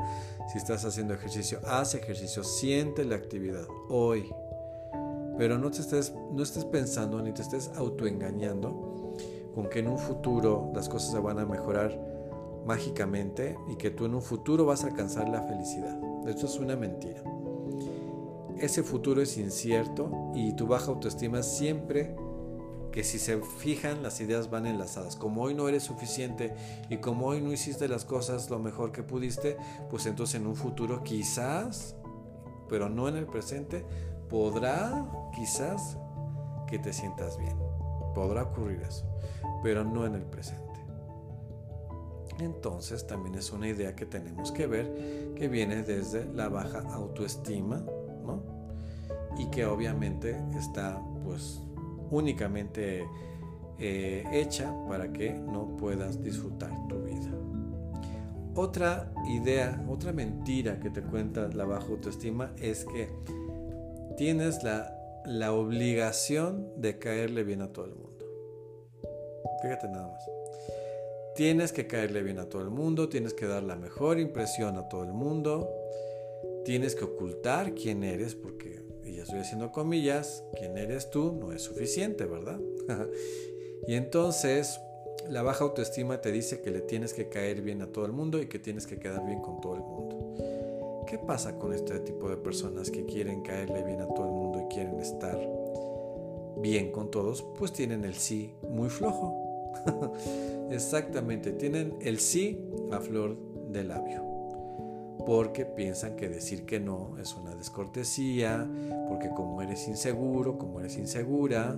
Si 0.53 0.59
estás 0.59 0.85
haciendo 0.85 1.15
ejercicio, 1.15 1.59
haz 1.67 1.97
ejercicio. 1.97 2.45
Siente 2.45 3.05
la 3.05 3.17
actividad 3.17 3.67
hoy. 3.89 4.33
Pero 5.37 5.59
no 5.59 5.73
te 5.73 5.81
estés, 5.81 6.15
no 6.31 6.45
estés 6.45 6.65
pensando 6.65 7.21
ni 7.21 7.33
te 7.33 7.43
estés 7.43 7.73
autoengañando 7.75 9.17
con 9.53 9.69
que 9.69 9.81
en 9.81 9.89
un 9.89 9.99
futuro 9.99 10.71
las 10.73 10.89
cosas 10.89 11.11
se 11.11 11.19
van 11.19 11.41
a 11.41 11.45
mejorar 11.45 11.99
mágicamente 12.65 13.59
y 13.69 13.75
que 13.75 13.91
tú 13.91 14.05
en 14.05 14.15
un 14.15 14.23
futuro 14.23 14.65
vas 14.65 14.85
a 14.85 14.87
alcanzar 14.87 15.29
la 15.29 15.43
felicidad. 15.43 15.99
Esto 16.29 16.47
es 16.47 16.57
una 16.61 16.77
mentira 16.77 17.25
ese 18.63 18.85
futuro 18.85 19.21
es 19.21 19.37
incierto 19.39 20.31
y 20.37 20.53
tu 20.53 20.69
baja 20.69 20.93
autoestima 20.93 21.43
siempre 21.43 22.15
que 22.93 23.03
si 23.03 23.19
se 23.19 23.41
fijan 23.59 24.05
las 24.05 24.21
ideas 24.21 24.51
van 24.51 24.67
enlazadas. 24.67 25.17
Como 25.17 25.43
hoy 25.43 25.55
no 25.55 25.69
eres 25.69 25.83
suficiente 25.83 26.55
y 26.89 26.99
como 26.99 27.27
hoy 27.27 27.41
no 27.41 27.53
hiciste 27.53 27.89
las 27.89 28.05
cosas 28.05 28.51
lo 28.51 28.61
mejor 28.61 28.93
que 28.93 29.03
pudiste, 29.03 29.57
pues 29.91 30.07
entonces 30.07 30.37
en 30.37 30.47
un 30.47 30.55
futuro 30.55 31.03
quizás, 31.03 31.97
pero 32.69 32.89
no 32.89 33.09
en 33.09 33.17
el 33.17 33.27
presente, 33.27 33.85
podrá 34.29 35.11
quizás 35.35 35.97
que 36.69 36.79
te 36.79 36.93
sientas 36.93 37.37
bien. 37.39 37.57
Podrá 38.15 38.45
ocurrir 38.45 38.81
eso, 38.83 39.07
pero 39.65 39.83
no 39.83 40.07
en 40.07 40.15
el 40.15 40.25
presente. 40.25 40.63
Entonces 42.39 43.09
también 43.09 43.35
es 43.35 43.51
una 43.51 43.67
idea 43.67 43.97
que 43.97 44.07
tenemos 44.07 44.53
que 44.53 44.69
ver 44.69 45.33
que 45.35 45.49
viene 45.49 45.83
desde 45.83 46.27
la 46.33 46.49
baja 46.49 46.81
autoestima 46.93 47.85
y 49.39 49.47
que 49.47 49.67
obviamente 49.67 50.37
está 50.57 51.01
pues 51.25 51.61
únicamente 52.11 53.05
eh, 53.79 54.25
hecha 54.33 54.73
para 54.89 55.13
que 55.13 55.33
no 55.33 55.77
puedas 55.77 56.23
disfrutar 56.23 56.71
tu 56.89 57.03
vida. 57.03 57.31
Otra 58.55 59.13
idea, 59.29 59.83
otra 59.89 60.13
mentira 60.13 60.79
que 60.79 60.91
te 60.91 61.03
cuenta 61.03 61.49
la 61.49 61.65
baja 61.65 61.87
autoestima 61.89 62.53
es 62.61 62.85
que 62.85 63.09
tienes 64.17 64.63
la, 64.63 64.95
la 65.25 65.53
obligación 65.53 66.69
de 66.77 66.99
caerle 66.99 67.45
bien 67.45 67.63
a 67.63 67.73
todo 67.73 67.87
el 67.87 67.95
mundo. 67.95 68.27
Fíjate 69.63 69.89
nada 69.89 70.09
más. 70.09 70.23
Tienes 71.35 71.73
que 71.73 71.87
caerle 71.87 72.23
bien 72.23 72.39
a 72.39 72.45
todo 72.45 72.61
el 72.61 72.71
mundo, 72.71 73.09
tienes 73.09 73.33
que 73.33 73.47
dar 73.47 73.63
la 73.63 73.77
mejor 73.77 74.19
impresión 74.19 74.77
a 74.77 74.89
todo 74.89 75.05
el 75.05 75.15
mundo, 75.15 75.71
tienes 76.65 76.95
que 76.95 77.05
ocultar 77.05 77.73
quién 77.73 78.05
eres 78.05 78.35
porque 78.35 78.82
y 79.05 79.17
ya 79.17 79.23
estoy 79.23 79.41
haciendo 79.41 79.73
comillas, 79.73 80.45
quién 80.59 80.77
eres 80.79 81.11
tú 81.11 81.33
no 81.33 81.53
es 81.53 81.63
suficiente, 81.63 82.25
¿verdad? 82.25 82.61
y 83.87 83.95
entonces 83.95 84.81
la 85.29 85.43
baja 85.43 85.65
autoestima 85.65 86.21
te 86.21 86.33
dice 86.33 86.61
que 86.61 86.71
le 86.71 86.81
tienes 86.81 87.15
que 87.15 87.29
caer 87.29 87.63
bien 87.63 87.83
a 87.83 87.87
todo 87.87 88.07
el 88.07 88.13
mundo 88.13 88.41
y 88.41 88.47
que 88.47 88.59
tienes 88.59 88.87
que 88.87 88.99
quedar 88.99 89.25
bien 89.25 89.41
con 89.41 89.61
todo 89.61 89.75
el 89.75 89.81
mundo. 89.81 91.05
¿Qué 91.07 91.19
pasa 91.19 91.59
con 91.59 91.73
este 91.73 91.99
tipo 92.01 92.29
de 92.29 92.37
personas 92.37 92.91
que 92.91 93.05
quieren 93.05 93.43
caerle 93.43 93.83
bien 93.83 94.01
a 94.01 94.09
todo 94.09 94.27
el 94.27 94.33
mundo 94.33 94.61
y 94.61 94.75
quieren 94.75 94.99
estar 95.01 95.39
bien 96.59 96.91
con 96.91 97.11
todos? 97.11 97.43
Pues 97.59 97.73
tienen 97.73 98.05
el 98.05 98.15
sí 98.15 98.55
muy 98.69 98.89
flojo. 98.89 99.39
Exactamente, 100.71 101.53
tienen 101.53 101.97
el 102.01 102.19
sí 102.19 102.65
a 102.91 103.01
flor 103.01 103.37
de 103.71 103.85
labio 103.85 104.32
porque 105.25 105.65
piensan 105.65 106.17
que 106.17 106.29
decir 106.29 106.65
que 106.65 106.81
no 106.81 107.17
es 107.19 107.35
una 107.35 107.55
descortesía, 107.55 108.69
porque 109.09 109.29
como 109.31 109.63
eres 109.63 109.89
inseguro, 109.89 110.59
como 110.59 110.81
eres 110.81 110.97
insegura, 110.97 111.77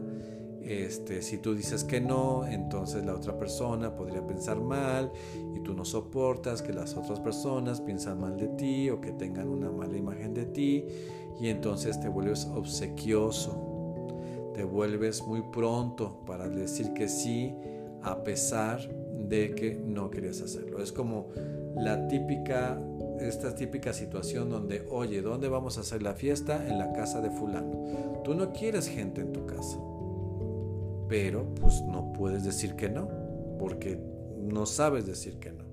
este, 0.63 1.21
si 1.21 1.39
tú 1.39 1.55
dices 1.55 1.85
que 1.85 2.01
no, 2.01 2.47
entonces 2.47 3.05
la 3.05 3.15
otra 3.15 3.39
persona 3.39 3.95
podría 3.95 4.27
pensar 4.27 4.59
mal 4.61 5.13
y 5.55 5.61
tú 5.61 5.75
no 5.75 5.85
soportas 5.85 6.63
que 6.63 6.73
las 6.73 6.97
otras 6.97 7.21
personas 7.21 7.83
piensan 7.83 8.19
mal 8.19 8.39
de 8.39 8.49
ti 8.49 8.89
o 8.89 9.01
que 9.01 9.13
tengan 9.13 9.49
una 9.49 9.71
mala 9.71 9.97
imagen 9.97 10.33
de 10.33 10.47
ti 10.47 10.87
y 11.39 11.49
entonces 11.49 12.01
te 12.01 12.09
vuelves 12.09 12.47
obsequioso, 12.47 14.13
te 14.55 14.65
vuelves 14.65 15.23
muy 15.27 15.43
pronto 15.53 16.21
para 16.25 16.49
decir 16.49 16.95
que 16.95 17.09
sí 17.09 17.55
a 18.03 18.23
pesar 18.25 18.81
de 18.89 19.55
que 19.55 19.75
no 19.75 20.11
querías 20.11 20.41
hacerlo. 20.41 20.83
Es 20.83 20.93
como 20.93 21.29
la 21.77 22.07
típica 22.09 22.79
esta 23.21 23.55
típica 23.55 23.93
situación 23.93 24.51
donde, 24.51 24.87
oye, 24.91 25.23
¿dónde 25.23 25.49
vamos 25.49 25.79
a 25.79 25.83
hacer 25.83 26.03
la 26.03 26.15
fiesta? 26.15 26.67
En 26.69 26.79
la 26.79 26.93
casa 26.93 27.21
de 27.21 27.31
fulano. 27.31 28.23
Tú 28.25 28.35
no 28.35 28.53
quieres 28.53 28.89
gente 28.89 29.21
en 29.21 29.33
tu 29.33 29.47
casa, 29.47 29.79
pero 31.09 31.55
pues 31.55 31.83
no 31.83 32.13
puedes 32.13 32.45
decir 32.45 32.75
que 32.77 32.89
no, 32.89 33.09
porque 33.59 33.99
no 34.39 34.67
sabes 34.67 35.07
decir 35.07 35.39
que 35.39 35.53
no. 35.53 35.65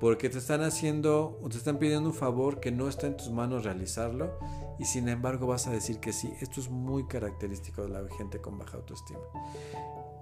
Porque 0.00 0.28
te 0.28 0.38
están 0.38 0.62
haciendo 0.62 1.40
te 1.50 1.56
están 1.56 1.78
pidiendo 1.78 2.10
un 2.10 2.14
favor 2.14 2.60
que 2.60 2.70
no 2.70 2.86
está 2.88 3.06
en 3.06 3.16
tus 3.16 3.30
manos 3.30 3.64
realizarlo 3.64 4.38
y 4.78 4.84
sin 4.84 5.08
embargo 5.08 5.46
vas 5.46 5.66
a 5.66 5.70
decir 5.70 6.00
que 6.00 6.12
sí. 6.12 6.30
Esto 6.42 6.60
es 6.60 6.68
muy 6.68 7.06
característico 7.06 7.82
de 7.82 7.88
la 7.88 8.06
gente 8.16 8.40
con 8.40 8.58
baja 8.58 8.76
autoestima. 8.76 9.20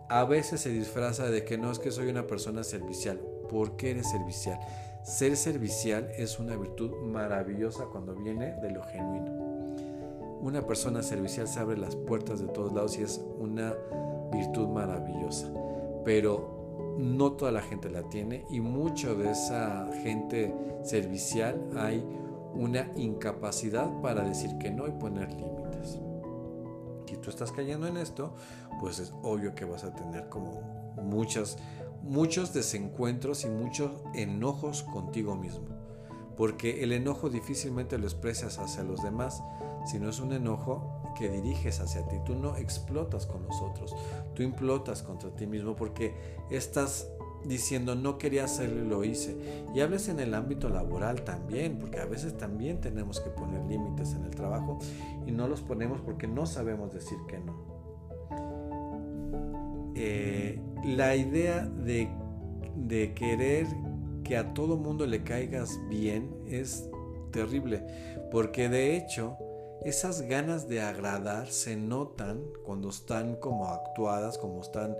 a 0.08 0.24
veces 0.24 0.60
se 0.60 0.70
disfraza 0.70 1.28
de 1.28 1.44
que 1.44 1.58
no 1.58 1.72
es 1.72 1.80
que 1.80 1.90
soy 1.90 2.08
una 2.08 2.26
persona 2.26 2.62
servicial. 2.62 3.20
¿Por 3.48 3.76
qué 3.76 3.90
eres 3.90 4.10
servicial? 4.10 4.60
Ser 5.04 5.36
servicial 5.36 6.10
es 6.16 6.38
una 6.38 6.56
virtud 6.56 6.96
maravillosa 7.02 7.84
cuando 7.92 8.14
viene 8.14 8.54
de 8.62 8.70
lo 8.70 8.82
genuino. 8.84 9.32
Una 10.40 10.66
persona 10.66 11.02
servicial 11.02 11.46
se 11.46 11.60
abre 11.60 11.76
las 11.76 11.94
puertas 11.94 12.40
de 12.40 12.46
todos 12.46 12.72
lados 12.72 12.96
y 12.96 13.02
es 13.02 13.22
una 13.38 13.74
virtud 14.32 14.66
maravillosa. 14.68 15.52
Pero 16.06 16.96
no 16.98 17.32
toda 17.32 17.52
la 17.52 17.60
gente 17.60 17.90
la 17.90 18.08
tiene 18.08 18.46
y 18.48 18.60
mucho 18.60 19.14
de 19.14 19.30
esa 19.30 19.86
gente 20.02 20.54
servicial 20.84 21.60
hay 21.76 22.02
una 22.54 22.90
incapacidad 22.96 23.90
para 24.00 24.24
decir 24.24 24.56
que 24.56 24.70
no 24.70 24.88
y 24.88 24.92
poner 24.92 25.28
límites. 25.34 25.98
Si 27.06 27.18
tú 27.18 27.28
estás 27.28 27.52
cayendo 27.52 27.86
en 27.86 27.98
esto, 27.98 28.34
pues 28.80 29.00
es 29.00 29.12
obvio 29.22 29.54
que 29.54 29.66
vas 29.66 29.84
a 29.84 29.94
tener 29.94 30.30
como 30.30 30.62
muchas, 31.02 31.58
muchos 32.04 32.52
desencuentros 32.52 33.44
y 33.44 33.48
muchos 33.48 33.90
enojos 34.14 34.82
contigo 34.82 35.34
mismo. 35.34 35.66
Porque 36.36 36.82
el 36.82 36.92
enojo 36.92 37.30
difícilmente 37.30 37.98
lo 37.98 38.04
expresas 38.04 38.58
hacia 38.58 38.82
los 38.82 39.02
demás, 39.02 39.42
sino 39.86 40.08
es 40.08 40.20
un 40.20 40.32
enojo 40.32 41.00
que 41.16 41.28
diriges 41.28 41.80
hacia 41.80 42.06
ti. 42.06 42.16
Tú 42.24 42.34
no 42.34 42.56
explotas 42.56 43.26
con 43.26 43.44
los 43.44 43.60
otros, 43.62 43.94
tú 44.34 44.42
implotas 44.42 45.02
contra 45.02 45.30
ti 45.30 45.46
mismo 45.46 45.76
porque 45.76 46.14
estás 46.50 47.08
diciendo 47.44 47.94
no 47.94 48.18
quería 48.18 48.44
hacerlo 48.44 48.84
y 48.84 48.88
lo 48.88 49.04
hice. 49.04 49.36
Y 49.74 49.80
hables 49.80 50.08
en 50.08 50.20
el 50.20 50.34
ámbito 50.34 50.68
laboral 50.68 51.22
también, 51.22 51.78
porque 51.78 52.00
a 52.00 52.06
veces 52.06 52.36
también 52.36 52.80
tenemos 52.80 53.20
que 53.20 53.30
poner 53.30 53.64
límites 53.66 54.12
en 54.14 54.24
el 54.24 54.30
trabajo 54.30 54.78
y 55.26 55.32
no 55.32 55.46
los 55.48 55.60
ponemos 55.60 56.00
porque 56.00 56.26
no 56.26 56.46
sabemos 56.46 56.92
decir 56.92 57.18
que 57.28 57.38
no. 57.38 57.73
Eh, 59.94 60.60
la 60.84 61.14
idea 61.14 61.60
de, 61.66 62.08
de 62.76 63.14
querer 63.14 63.66
que 64.24 64.36
a 64.36 64.54
todo 64.54 64.76
mundo 64.76 65.06
le 65.06 65.22
caigas 65.22 65.78
bien 65.88 66.34
es 66.48 66.88
terrible, 67.30 67.84
porque 68.30 68.68
de 68.68 68.96
hecho 68.96 69.36
esas 69.84 70.22
ganas 70.22 70.66
de 70.66 70.80
agradar 70.80 71.48
se 71.48 71.76
notan 71.76 72.42
cuando 72.64 72.88
están 72.88 73.36
como 73.36 73.68
actuadas, 73.68 74.38
como 74.38 74.62
están, 74.62 74.96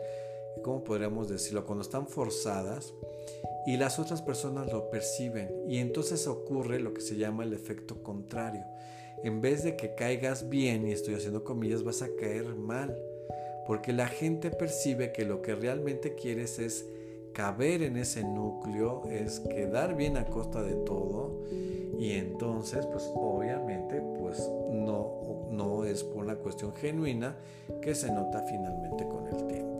¿cómo 0.62 0.84
podríamos 0.84 1.28
decirlo? 1.28 1.64
Cuando 1.64 1.82
están 1.82 2.06
forzadas 2.06 2.92
y 3.66 3.78
las 3.78 3.98
otras 3.98 4.20
personas 4.20 4.70
lo 4.70 4.90
perciben 4.90 5.50
y 5.66 5.78
entonces 5.78 6.26
ocurre 6.26 6.80
lo 6.80 6.92
que 6.92 7.00
se 7.00 7.16
llama 7.16 7.44
el 7.44 7.54
efecto 7.54 8.02
contrario. 8.02 8.64
En 9.22 9.40
vez 9.40 9.64
de 9.64 9.74
que 9.74 9.94
caigas 9.94 10.50
bien, 10.50 10.86
y 10.86 10.92
estoy 10.92 11.14
haciendo 11.14 11.44
comillas, 11.44 11.82
vas 11.82 12.02
a 12.02 12.14
caer 12.14 12.54
mal 12.54 12.94
porque 13.66 13.92
la 13.92 14.08
gente 14.08 14.50
percibe 14.50 15.12
que 15.12 15.24
lo 15.24 15.42
que 15.42 15.54
realmente 15.54 16.14
quieres 16.14 16.58
es 16.58 16.86
caber 17.32 17.82
en 17.82 17.96
ese 17.96 18.24
núcleo, 18.24 19.02
es 19.10 19.40
quedar 19.40 19.96
bien 19.96 20.16
a 20.16 20.26
costa 20.26 20.62
de 20.62 20.74
todo 20.74 21.42
y 21.98 22.12
entonces 22.12 22.86
pues 22.86 23.10
obviamente 23.14 24.00
pues 24.18 24.48
no, 24.70 25.48
no 25.50 25.84
es 25.84 26.04
por 26.04 26.24
una 26.24 26.36
cuestión 26.36 26.72
genuina 26.74 27.36
que 27.82 27.94
se 27.94 28.10
nota 28.12 28.44
finalmente 28.48 29.06
con 29.08 29.26
el 29.28 29.46
tiempo. 29.46 29.74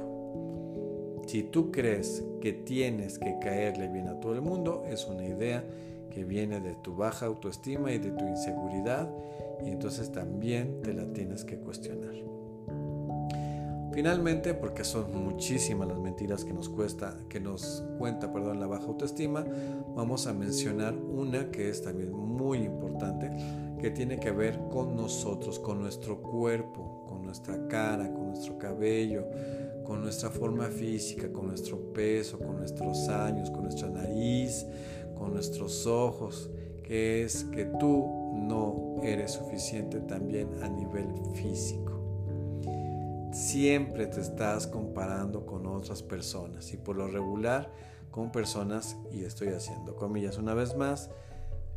Si 1.27 1.43
tú 1.45 1.71
crees 1.71 2.23
que 2.41 2.53
tienes 2.53 3.19
que 3.19 3.39
caerle 3.39 3.89
bien 3.89 4.09
a 4.09 4.21
todo 4.21 4.35
el 4.35 4.43
mundo, 4.43 4.85
es 4.87 5.07
una 5.07 5.25
idea 5.25 5.65
que 6.11 6.25
viene 6.25 6.61
de 6.61 6.75
tu 6.77 6.95
baja 6.95 7.27
autoestima 7.27 7.93
y 7.93 7.99
de 7.99 8.11
tu 8.11 8.27
inseguridad 8.27 9.11
y 9.65 9.71
entonces 9.71 10.13
también 10.13 10.83
te 10.83 10.93
la 10.93 11.07
tienes 11.13 11.45
que 11.45 11.57
cuestionar. 11.57 12.34
Finalmente, 13.95 14.55
porque 14.55 14.83
son 14.83 15.25
muchísimas 15.25 15.87
las 15.87 16.01
mentiras 16.01 16.45
que 16.45 16.53
nos 16.53 16.69
cuesta, 16.69 17.17
que 17.29 17.39
nos 17.39 17.85
cuenta, 17.97 18.33
perdón, 18.33 18.59
la 18.59 18.67
baja 18.67 18.87
autoestima, 18.87 19.45
vamos 19.95 20.27
a 20.27 20.35
mencionar 20.35 20.97
una 20.97 21.53
que 21.53 21.71
es 21.71 21.81
también 21.81 22.13
muy 22.13 22.59
importante, 22.59 23.31
que 23.79 23.93
tiene 23.93 24.19
que 24.19 24.33
ver 24.33 24.59
con 24.69 24.97
nosotros, 24.97 25.61
con 25.61 25.81
nuestro 25.81 26.21
cuerpo, 26.21 27.05
con 27.09 27.23
nuestra 27.25 27.69
cara, 27.69 28.13
con 28.13 28.31
nuestro 28.31 28.59
cabello, 28.59 29.29
con 29.85 30.01
nuestra 30.01 30.29
forma 30.29 30.65
física, 30.65 31.33
con 31.33 31.47
nuestro 31.47 31.93
peso, 31.93 32.41
con 32.41 32.57
nuestros 32.57 33.09
años, 33.09 33.49
con 33.49 33.63
nuestra 33.63 33.89
nariz, 33.89 34.67
con 35.17 35.33
nuestros 35.33 35.87
ojos, 35.87 36.51
que 36.83 37.23
es 37.23 37.45
que 37.45 37.67
tú 37.79 38.33
no 38.35 38.97
eres 39.05 39.31
suficiente 39.31 40.01
también 40.01 40.49
a 40.65 40.69
nivel 40.69 41.07
físico 41.37 41.94
siempre 43.55 44.09
te 44.09 44.21
estás 44.21 44.67
comparando 44.67 45.47
con 45.47 45.65
otras 45.69 46.03
personas 46.03 46.73
y 46.73 46.77
por 46.77 46.97
lo 46.97 47.07
regular 47.07 47.71
con 48.11 48.33
personas, 48.33 48.97
y 49.13 49.23
estoy 49.23 49.51
haciendo 49.51 49.95
comillas 49.95 50.39
una 50.39 50.55
vez 50.55 50.75
más, 50.75 51.09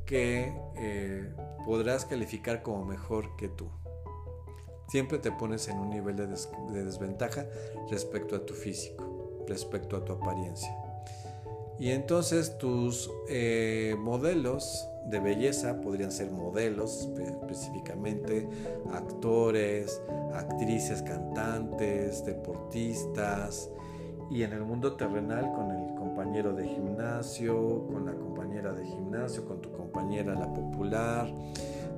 que 0.04 0.60
eh, 0.76 1.32
podrás 1.68 2.06
calificar 2.06 2.64
como 2.64 2.84
mejor 2.84 3.36
que 3.36 3.48
tú. 3.48 3.70
Siempre 4.88 5.20
te 5.20 5.32
pones 5.32 5.68
en 5.68 5.78
un 5.78 5.92
nivel 5.92 6.16
de, 6.16 6.26
desventaja 6.74 7.46
respecto 7.92 8.36
a 8.36 8.44
tu 8.44 8.56
físico, 8.56 9.46
respecto 9.48 9.98
a 9.98 10.04
tu 10.04 10.14
apariencia. 10.14 10.76
Y 11.78 11.92
entonces 11.92 12.58
tus 12.58 13.12
eh, 13.30 13.96
modelos 14.00 14.90
de 15.08 15.20
belleza 15.20 15.80
podrían 15.80 16.12
ser 16.12 16.32
modelos 16.32 17.10
específicamente, 17.18 18.48
actores, 18.92 20.02
actrices, 20.34 21.02
cantantes, 21.02 22.26
deportistas 22.26 23.70
y 24.30 24.44
en 24.44 24.52
el 24.52 24.64
mundo 24.64 24.94
terrenal 24.98 25.54
con 25.54 25.72
el 25.72 25.96
compañero 25.96 26.54
de 26.54 26.68
gimnasio, 26.68 27.88
con 27.88 28.06
la 28.06 28.14
compañera 28.14 28.74
de 28.74 28.86
gimnasio, 28.86 29.46
con 29.46 29.62
tu 29.62 29.72
compañera 29.72 30.36
la 30.36 30.54
popular 30.54 31.34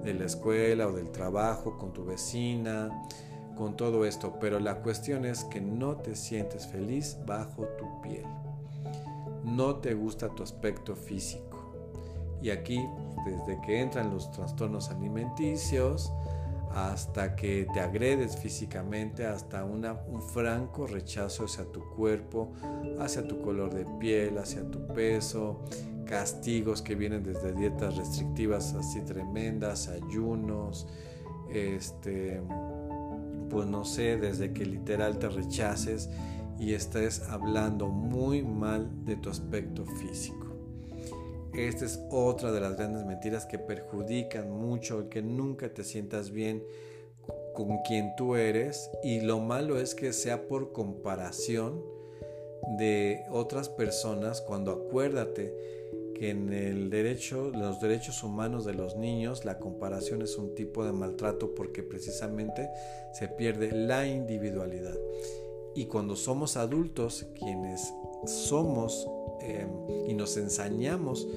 de 0.03 0.13
la 0.13 0.25
escuela 0.25 0.87
o 0.87 0.91
del 0.91 1.11
trabajo, 1.11 1.77
con 1.79 1.91
tu 1.91 2.05
vecina, 2.05 2.89
con 3.57 3.75
todo 3.75 4.05
esto. 4.05 4.35
Pero 4.39 4.59
la 4.59 4.81
cuestión 4.81 5.25
es 5.25 5.43
que 5.45 5.61
no 5.61 5.97
te 5.97 6.15
sientes 6.15 6.67
feliz 6.67 7.17
bajo 7.25 7.65
tu 7.79 8.01
piel. 8.01 8.25
No 9.43 9.77
te 9.77 9.95
gusta 9.95 10.29
tu 10.29 10.43
aspecto 10.43 10.95
físico 10.95 11.48
y 12.41 12.49
aquí, 12.51 12.85
desde 13.25 13.59
que 13.61 13.81
entran 13.81 14.09
los 14.09 14.31
trastornos 14.31 14.89
alimenticios, 14.89 16.11
hasta 16.71 17.35
que 17.35 17.67
te 17.73 17.79
agredes 17.79 18.37
físicamente, 18.37 19.25
hasta 19.25 19.65
una, 19.65 19.93
un 20.07 20.21
franco 20.21 20.85
rechazo 20.85 21.45
hacia 21.45 21.65
tu 21.65 21.81
cuerpo, 21.95 22.53
hacia 22.99 23.27
tu 23.27 23.41
color 23.41 23.73
de 23.73 23.85
piel, 23.99 24.37
hacia 24.37 24.69
tu 24.69 24.85
peso, 24.87 25.61
castigos 26.05 26.81
que 26.81 26.95
vienen 26.95 27.23
desde 27.23 27.53
dietas 27.53 27.97
restrictivas 27.97 28.73
así 28.73 29.01
tremendas, 29.01 29.87
ayunos, 29.87 30.87
este, 31.51 32.41
pues 33.49 33.67
no 33.67 33.83
sé, 33.83 34.17
desde 34.17 34.53
que 34.53 34.65
literal 34.65 35.17
te 35.17 35.29
rechaces 35.29 36.09
y 36.59 36.73
estés 36.73 37.27
hablando 37.29 37.87
muy 37.87 38.43
mal 38.43 39.05
de 39.05 39.15
tu 39.15 39.29
aspecto 39.29 39.85
físico. 39.85 40.48
Esta 41.53 41.85
es 41.85 41.99
otra 42.11 42.51
de 42.51 42.61
las 42.61 42.77
grandes 42.77 43.05
mentiras 43.05 43.45
que 43.45 43.59
perjudican 43.59 44.49
mucho 44.51 44.99
el 44.99 45.09
que 45.09 45.21
nunca 45.21 45.73
te 45.73 45.83
sientas 45.83 46.31
bien 46.31 46.63
con 47.53 47.79
quien 47.79 48.15
tú 48.15 48.35
eres 48.35 48.89
y 49.03 49.21
lo 49.21 49.39
malo 49.39 49.79
es 49.79 49.95
que 49.95 50.13
sea 50.13 50.47
por 50.47 50.71
comparación 50.71 51.83
de 52.77 53.23
otras 53.31 53.69
personas 53.69 54.41
cuando 54.41 54.71
acuérdate 54.71 55.53
que 56.13 56.29
en 56.29 56.51
el 56.51 56.89
derecho, 56.89 57.49
los 57.49 57.79
derechos 57.79 58.23
humanos 58.23 58.65
de 58.65 58.73
los 58.73 58.95
niños 58.95 59.45
la 59.45 59.57
comparación 59.57 60.21
es 60.21 60.37
un 60.37 60.53
tipo 60.53 60.85
de 60.85 60.91
maltrato 60.91 61.55
porque 61.55 61.81
precisamente 61.81 62.69
se 63.13 63.27
pierde 63.27 63.71
la 63.71 64.05
individualidad. 64.05 64.97
Y 65.75 65.85
cuando 65.85 66.15
somos 66.15 66.57
adultos, 66.57 67.25
quienes 67.37 67.93
somos 68.25 69.07
em, 69.41 69.69
y 70.07 70.13
nos 70.13 70.37
ensañamos, 70.37 71.27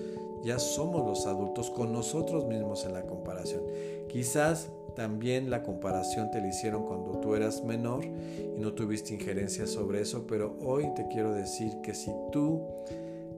ya 0.43 0.59
somos 0.59 1.07
los 1.07 1.27
adultos 1.27 1.71
con 1.71 1.93
nosotros 1.93 2.47
mismos 2.47 2.85
en 2.85 2.95
la 2.95 3.03
comparación. 3.03 3.63
Quizás 4.09 4.69
también 4.95 5.51
la 5.51 5.63
comparación 5.63 6.31
te 6.31 6.41
la 6.41 6.49
hicieron 6.49 6.85
cuando 6.85 7.19
tú 7.21 7.35
eras 7.35 7.65
menor 7.65 8.05
y 8.05 8.61
no 8.61 8.73
tuviste 8.75 9.15
injerencia 9.15 9.67
sobre 9.67 10.03
eso, 10.03 10.27
pero 10.27 10.57
hoy 10.61 10.93
te 10.95 11.09
quiero 11.09 11.33
decir 11.33 11.81
que 11.83 11.95
si 11.95 12.11
tú 12.31 12.61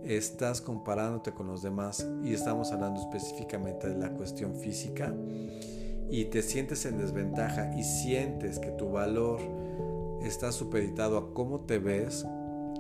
estás 0.05 0.61
comparándote 0.61 1.33
con 1.33 1.47
los 1.47 1.63
demás 1.63 2.07
y 2.23 2.35
estamos 2.35 2.73
hablando 2.73 3.01
específicamente 3.01 3.89
de 3.89 3.97
la 3.97 4.11
cuestión 4.11 4.55
física 4.55 5.15
y 6.11 6.27
te 6.27 6.43
sientes 6.43 6.85
en 6.85 6.99
desventaja 6.99 7.75
y 7.77 7.85
sientes 7.85 8.59
que 8.59 8.71
tu 8.71 8.91
valor 8.91 9.41
está 10.23 10.53
supeditado 10.53 11.19
a 11.19 11.35
cómo 11.35 11.61
te 11.61 11.79
ves, 11.79 12.27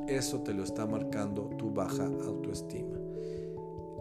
eso 0.08 0.40
te 0.40 0.52
lo 0.52 0.64
está 0.64 0.86
marcando 0.86 1.50
tu 1.56 1.72
baja 1.72 2.04
autoestima. 2.04 2.98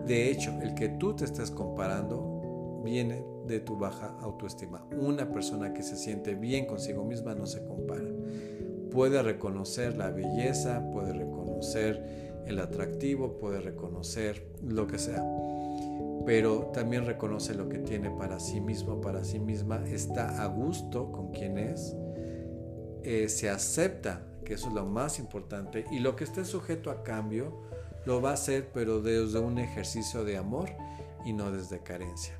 De 0.05 0.29
hecho, 0.29 0.51
el 0.61 0.73
que 0.75 0.89
tú 0.89 1.15
te 1.15 1.25
estés 1.25 1.49
comparando 1.51 2.81
viene 2.83 3.23
de 3.47 3.59
tu 3.59 3.77
baja 3.77 4.17
autoestima. 4.21 4.85
Una 4.99 5.31
persona 5.31 5.73
que 5.73 5.83
se 5.83 5.95
siente 5.95 6.35
bien 6.35 6.65
consigo 6.65 7.03
misma 7.03 7.35
no 7.35 7.45
se 7.45 7.63
compara. 7.63 8.03
puede 8.91 9.23
reconocer 9.23 9.97
la 9.97 10.11
belleza, 10.11 10.87
puede 10.91 11.13
reconocer 11.13 12.43
el 12.45 12.59
atractivo, 12.59 13.39
puede 13.39 13.59
reconocer 13.59 14.45
lo 14.61 14.85
que 14.85 14.99
sea, 14.99 15.23
pero 16.27 16.67
también 16.73 17.05
reconoce 17.05 17.55
lo 17.55 17.69
que 17.69 17.79
tiene 17.79 18.11
para 18.11 18.39
sí 18.39 18.61
mismo, 18.61 19.01
para 19.01 19.23
sí 19.23 19.39
misma, 19.39 19.83
está 19.87 20.43
a 20.43 20.47
gusto 20.47 21.11
con 21.11 21.31
quien 21.31 21.57
es, 21.57 21.95
eh, 23.03 23.29
se 23.29 23.49
acepta, 23.49 24.27
que 24.43 24.55
eso 24.55 24.67
es 24.67 24.73
lo 24.73 24.85
más 24.85 25.19
importante, 25.19 25.85
y 25.91 25.99
lo 25.99 26.15
que 26.15 26.23
esté 26.23 26.45
sujeto 26.45 26.91
a 26.91 27.03
cambio, 27.03 27.61
lo 28.05 28.21
va 28.21 28.31
a 28.31 28.33
hacer, 28.33 28.71
pero 28.73 29.01
desde 29.01 29.39
un 29.39 29.57
ejercicio 29.59 30.23
de 30.23 30.37
amor 30.37 30.69
y 31.25 31.33
no 31.33 31.51
desde 31.51 31.79
carencia. 31.79 32.37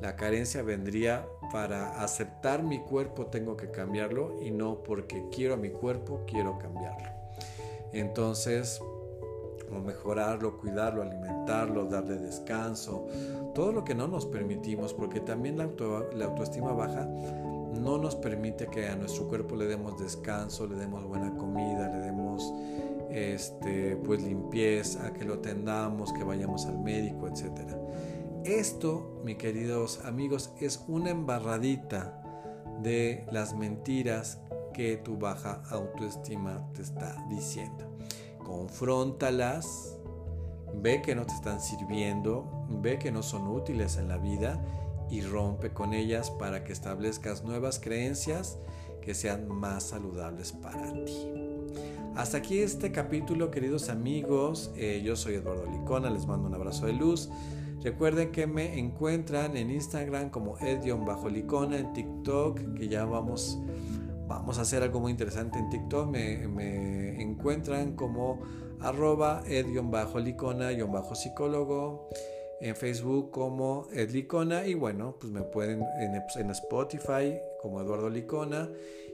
La 0.00 0.16
carencia 0.16 0.62
vendría 0.62 1.26
para 1.52 2.02
aceptar 2.02 2.62
mi 2.62 2.80
cuerpo 2.80 3.26
tengo 3.26 3.56
que 3.56 3.70
cambiarlo 3.70 4.36
y 4.42 4.50
no 4.50 4.82
porque 4.82 5.24
quiero 5.30 5.56
mi 5.56 5.70
cuerpo 5.70 6.24
quiero 6.26 6.58
cambiarlo. 6.58 7.08
Entonces, 7.92 8.80
o 9.70 9.80
mejorarlo, 9.80 10.58
cuidarlo, 10.58 11.02
alimentarlo, 11.02 11.86
darle 11.86 12.16
descanso, 12.16 13.06
todo 13.54 13.72
lo 13.72 13.84
que 13.84 13.94
no 13.94 14.06
nos 14.06 14.26
permitimos, 14.26 14.92
porque 14.92 15.20
también 15.20 15.56
la, 15.58 15.64
autoestima 15.64 16.72
baja 16.72 17.08
no 17.76 17.98
nos 17.98 18.16
permite 18.16 18.66
que 18.66 18.88
a 18.88 18.96
nuestro 18.96 19.28
cuerpo 19.28 19.56
le 19.56 19.66
demos 19.66 19.98
descanso, 19.98 20.66
le 20.66 20.76
demos 20.76 21.04
buena 21.04 21.34
comida, 21.36 21.88
le 21.88 21.98
demos 21.98 22.52
este, 23.10 23.96
pues 23.96 24.22
limpieza, 24.22 25.12
que 25.12 25.24
lo 25.24 25.34
atendamos, 25.34 26.12
que 26.12 26.24
vayamos 26.24 26.66
al 26.66 26.78
médico, 26.78 27.28
etcétera. 27.28 27.78
Esto, 28.44 29.20
mis 29.24 29.36
queridos 29.36 30.04
amigos, 30.04 30.52
es 30.60 30.84
una 30.88 31.10
embarradita 31.10 32.22
de 32.82 33.26
las 33.30 33.54
mentiras 33.56 34.40
que 34.72 34.96
tu 34.98 35.16
baja 35.16 35.62
autoestima 35.70 36.68
te 36.74 36.82
está 36.82 37.16
diciendo. 37.28 37.96
Confróntalas, 38.44 39.96
ve 40.74 41.02
que 41.02 41.14
no 41.14 41.24
te 41.26 41.32
están 41.32 41.60
sirviendo, 41.60 42.66
ve 42.68 42.98
que 42.98 43.10
no 43.10 43.22
son 43.22 43.48
útiles 43.48 43.96
en 43.96 44.08
la 44.08 44.18
vida 44.18 44.62
y 45.10 45.22
rompe 45.22 45.70
con 45.70 45.94
ellas 45.94 46.30
para 46.30 46.64
que 46.64 46.72
establezcas 46.72 47.44
nuevas 47.44 47.78
creencias 47.78 48.58
que 49.02 49.14
sean 49.14 49.48
más 49.48 49.84
saludables 49.84 50.52
para 50.52 50.92
ti. 51.04 51.12
Hasta 52.16 52.38
aquí 52.38 52.60
este 52.60 52.90
capítulo, 52.92 53.50
queridos 53.50 53.90
amigos. 53.90 54.70
Eh, 54.74 55.02
yo 55.04 55.16
soy 55.16 55.34
Eduardo 55.34 55.66
Licona, 55.66 56.08
les 56.10 56.26
mando 56.26 56.48
un 56.48 56.54
abrazo 56.54 56.86
de 56.86 56.94
luz. 56.94 57.28
Recuerden 57.82 58.32
que 58.32 58.46
me 58.46 58.78
encuentran 58.78 59.54
en 59.56 59.70
Instagram 59.70 60.30
como 60.30 60.56
ed-licona, 60.58 61.78
en 61.78 61.92
TikTok, 61.92 62.74
que 62.74 62.88
ya 62.88 63.04
vamos, 63.04 63.58
vamos 64.26 64.58
a 64.58 64.62
hacer 64.62 64.82
algo 64.82 64.98
muy 64.98 65.12
interesante 65.12 65.58
en 65.58 65.68
TikTok. 65.68 66.08
Me, 66.08 67.20
encuentran 67.20 67.94
como 67.94 68.40
arroba 68.80 69.42
ed-licona-psicólogo 69.46 72.08
en 72.60 72.74
Facebook 72.74 73.30
como 73.30 73.88
Ed 73.92 74.10
Licona 74.10 74.66
y 74.66 74.74
bueno, 74.74 75.16
pues 75.20 75.32
me 75.32 75.42
pueden 75.42 75.84
en, 76.00 76.50
Spotify 76.50 77.38
como 77.60 77.80
Eduardo 77.80 78.08
Licona 78.08 78.70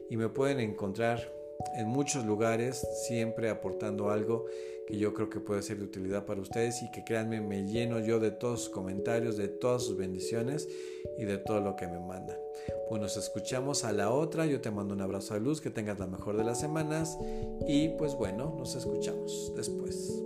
y 0.09 0.16
me 0.16 0.28
pueden 0.28 0.61
encontrar 0.61 1.33
en 1.76 1.88
muchos 1.88 2.24
lugares, 2.24 2.87
siempre 3.07 3.48
aportando 3.48 4.11
algo 4.11 4.46
que 4.87 4.98
yo 4.98 5.14
creo 5.14 5.31
que 5.31 5.38
puede 5.38 5.62
ser 5.62 5.78
de 5.78 5.85
utilidad 5.85 6.26
para 6.26 6.40
ustedes 6.40 6.83
y 6.83 6.90
que 6.90 7.05
créanme, 7.05 7.40
me 7.40 7.64
lleno 7.64 8.00
yo 8.00 8.18
de 8.18 8.33
todos 8.33 8.64
sus 8.64 8.70
comentarios, 8.70 9.37
de 9.37 9.48
todas 9.48 9.85
sus 9.85 9.96
bendiciones 9.96 10.68
y 11.18 11.24
de 11.24 11.38
todo 11.38 11.61
lo 11.61 11.76
que 11.76 11.87
me 11.87 12.00
mandan. 12.00 12.37
Pues 12.88 13.00
nos 13.00 13.16
escuchamos 13.16 13.85
a 13.85 13.92
la 13.92 14.11
otra, 14.11 14.46
yo 14.46 14.61
te 14.61 14.70
mando 14.70 14.94
un 14.94 15.00
abrazo 15.00 15.35
de 15.35 15.40
luz, 15.40 15.61
que 15.61 15.70
tengas 15.70 15.98
la 15.98 16.07
mejor 16.07 16.37
de 16.37 16.44
las 16.44 16.61
semanas 16.61 17.16
y 17.66 17.90
pues 17.90 18.14
bueno, 18.14 18.55
nos 18.59 18.74
escuchamos 18.74 19.52
después. 19.57 20.22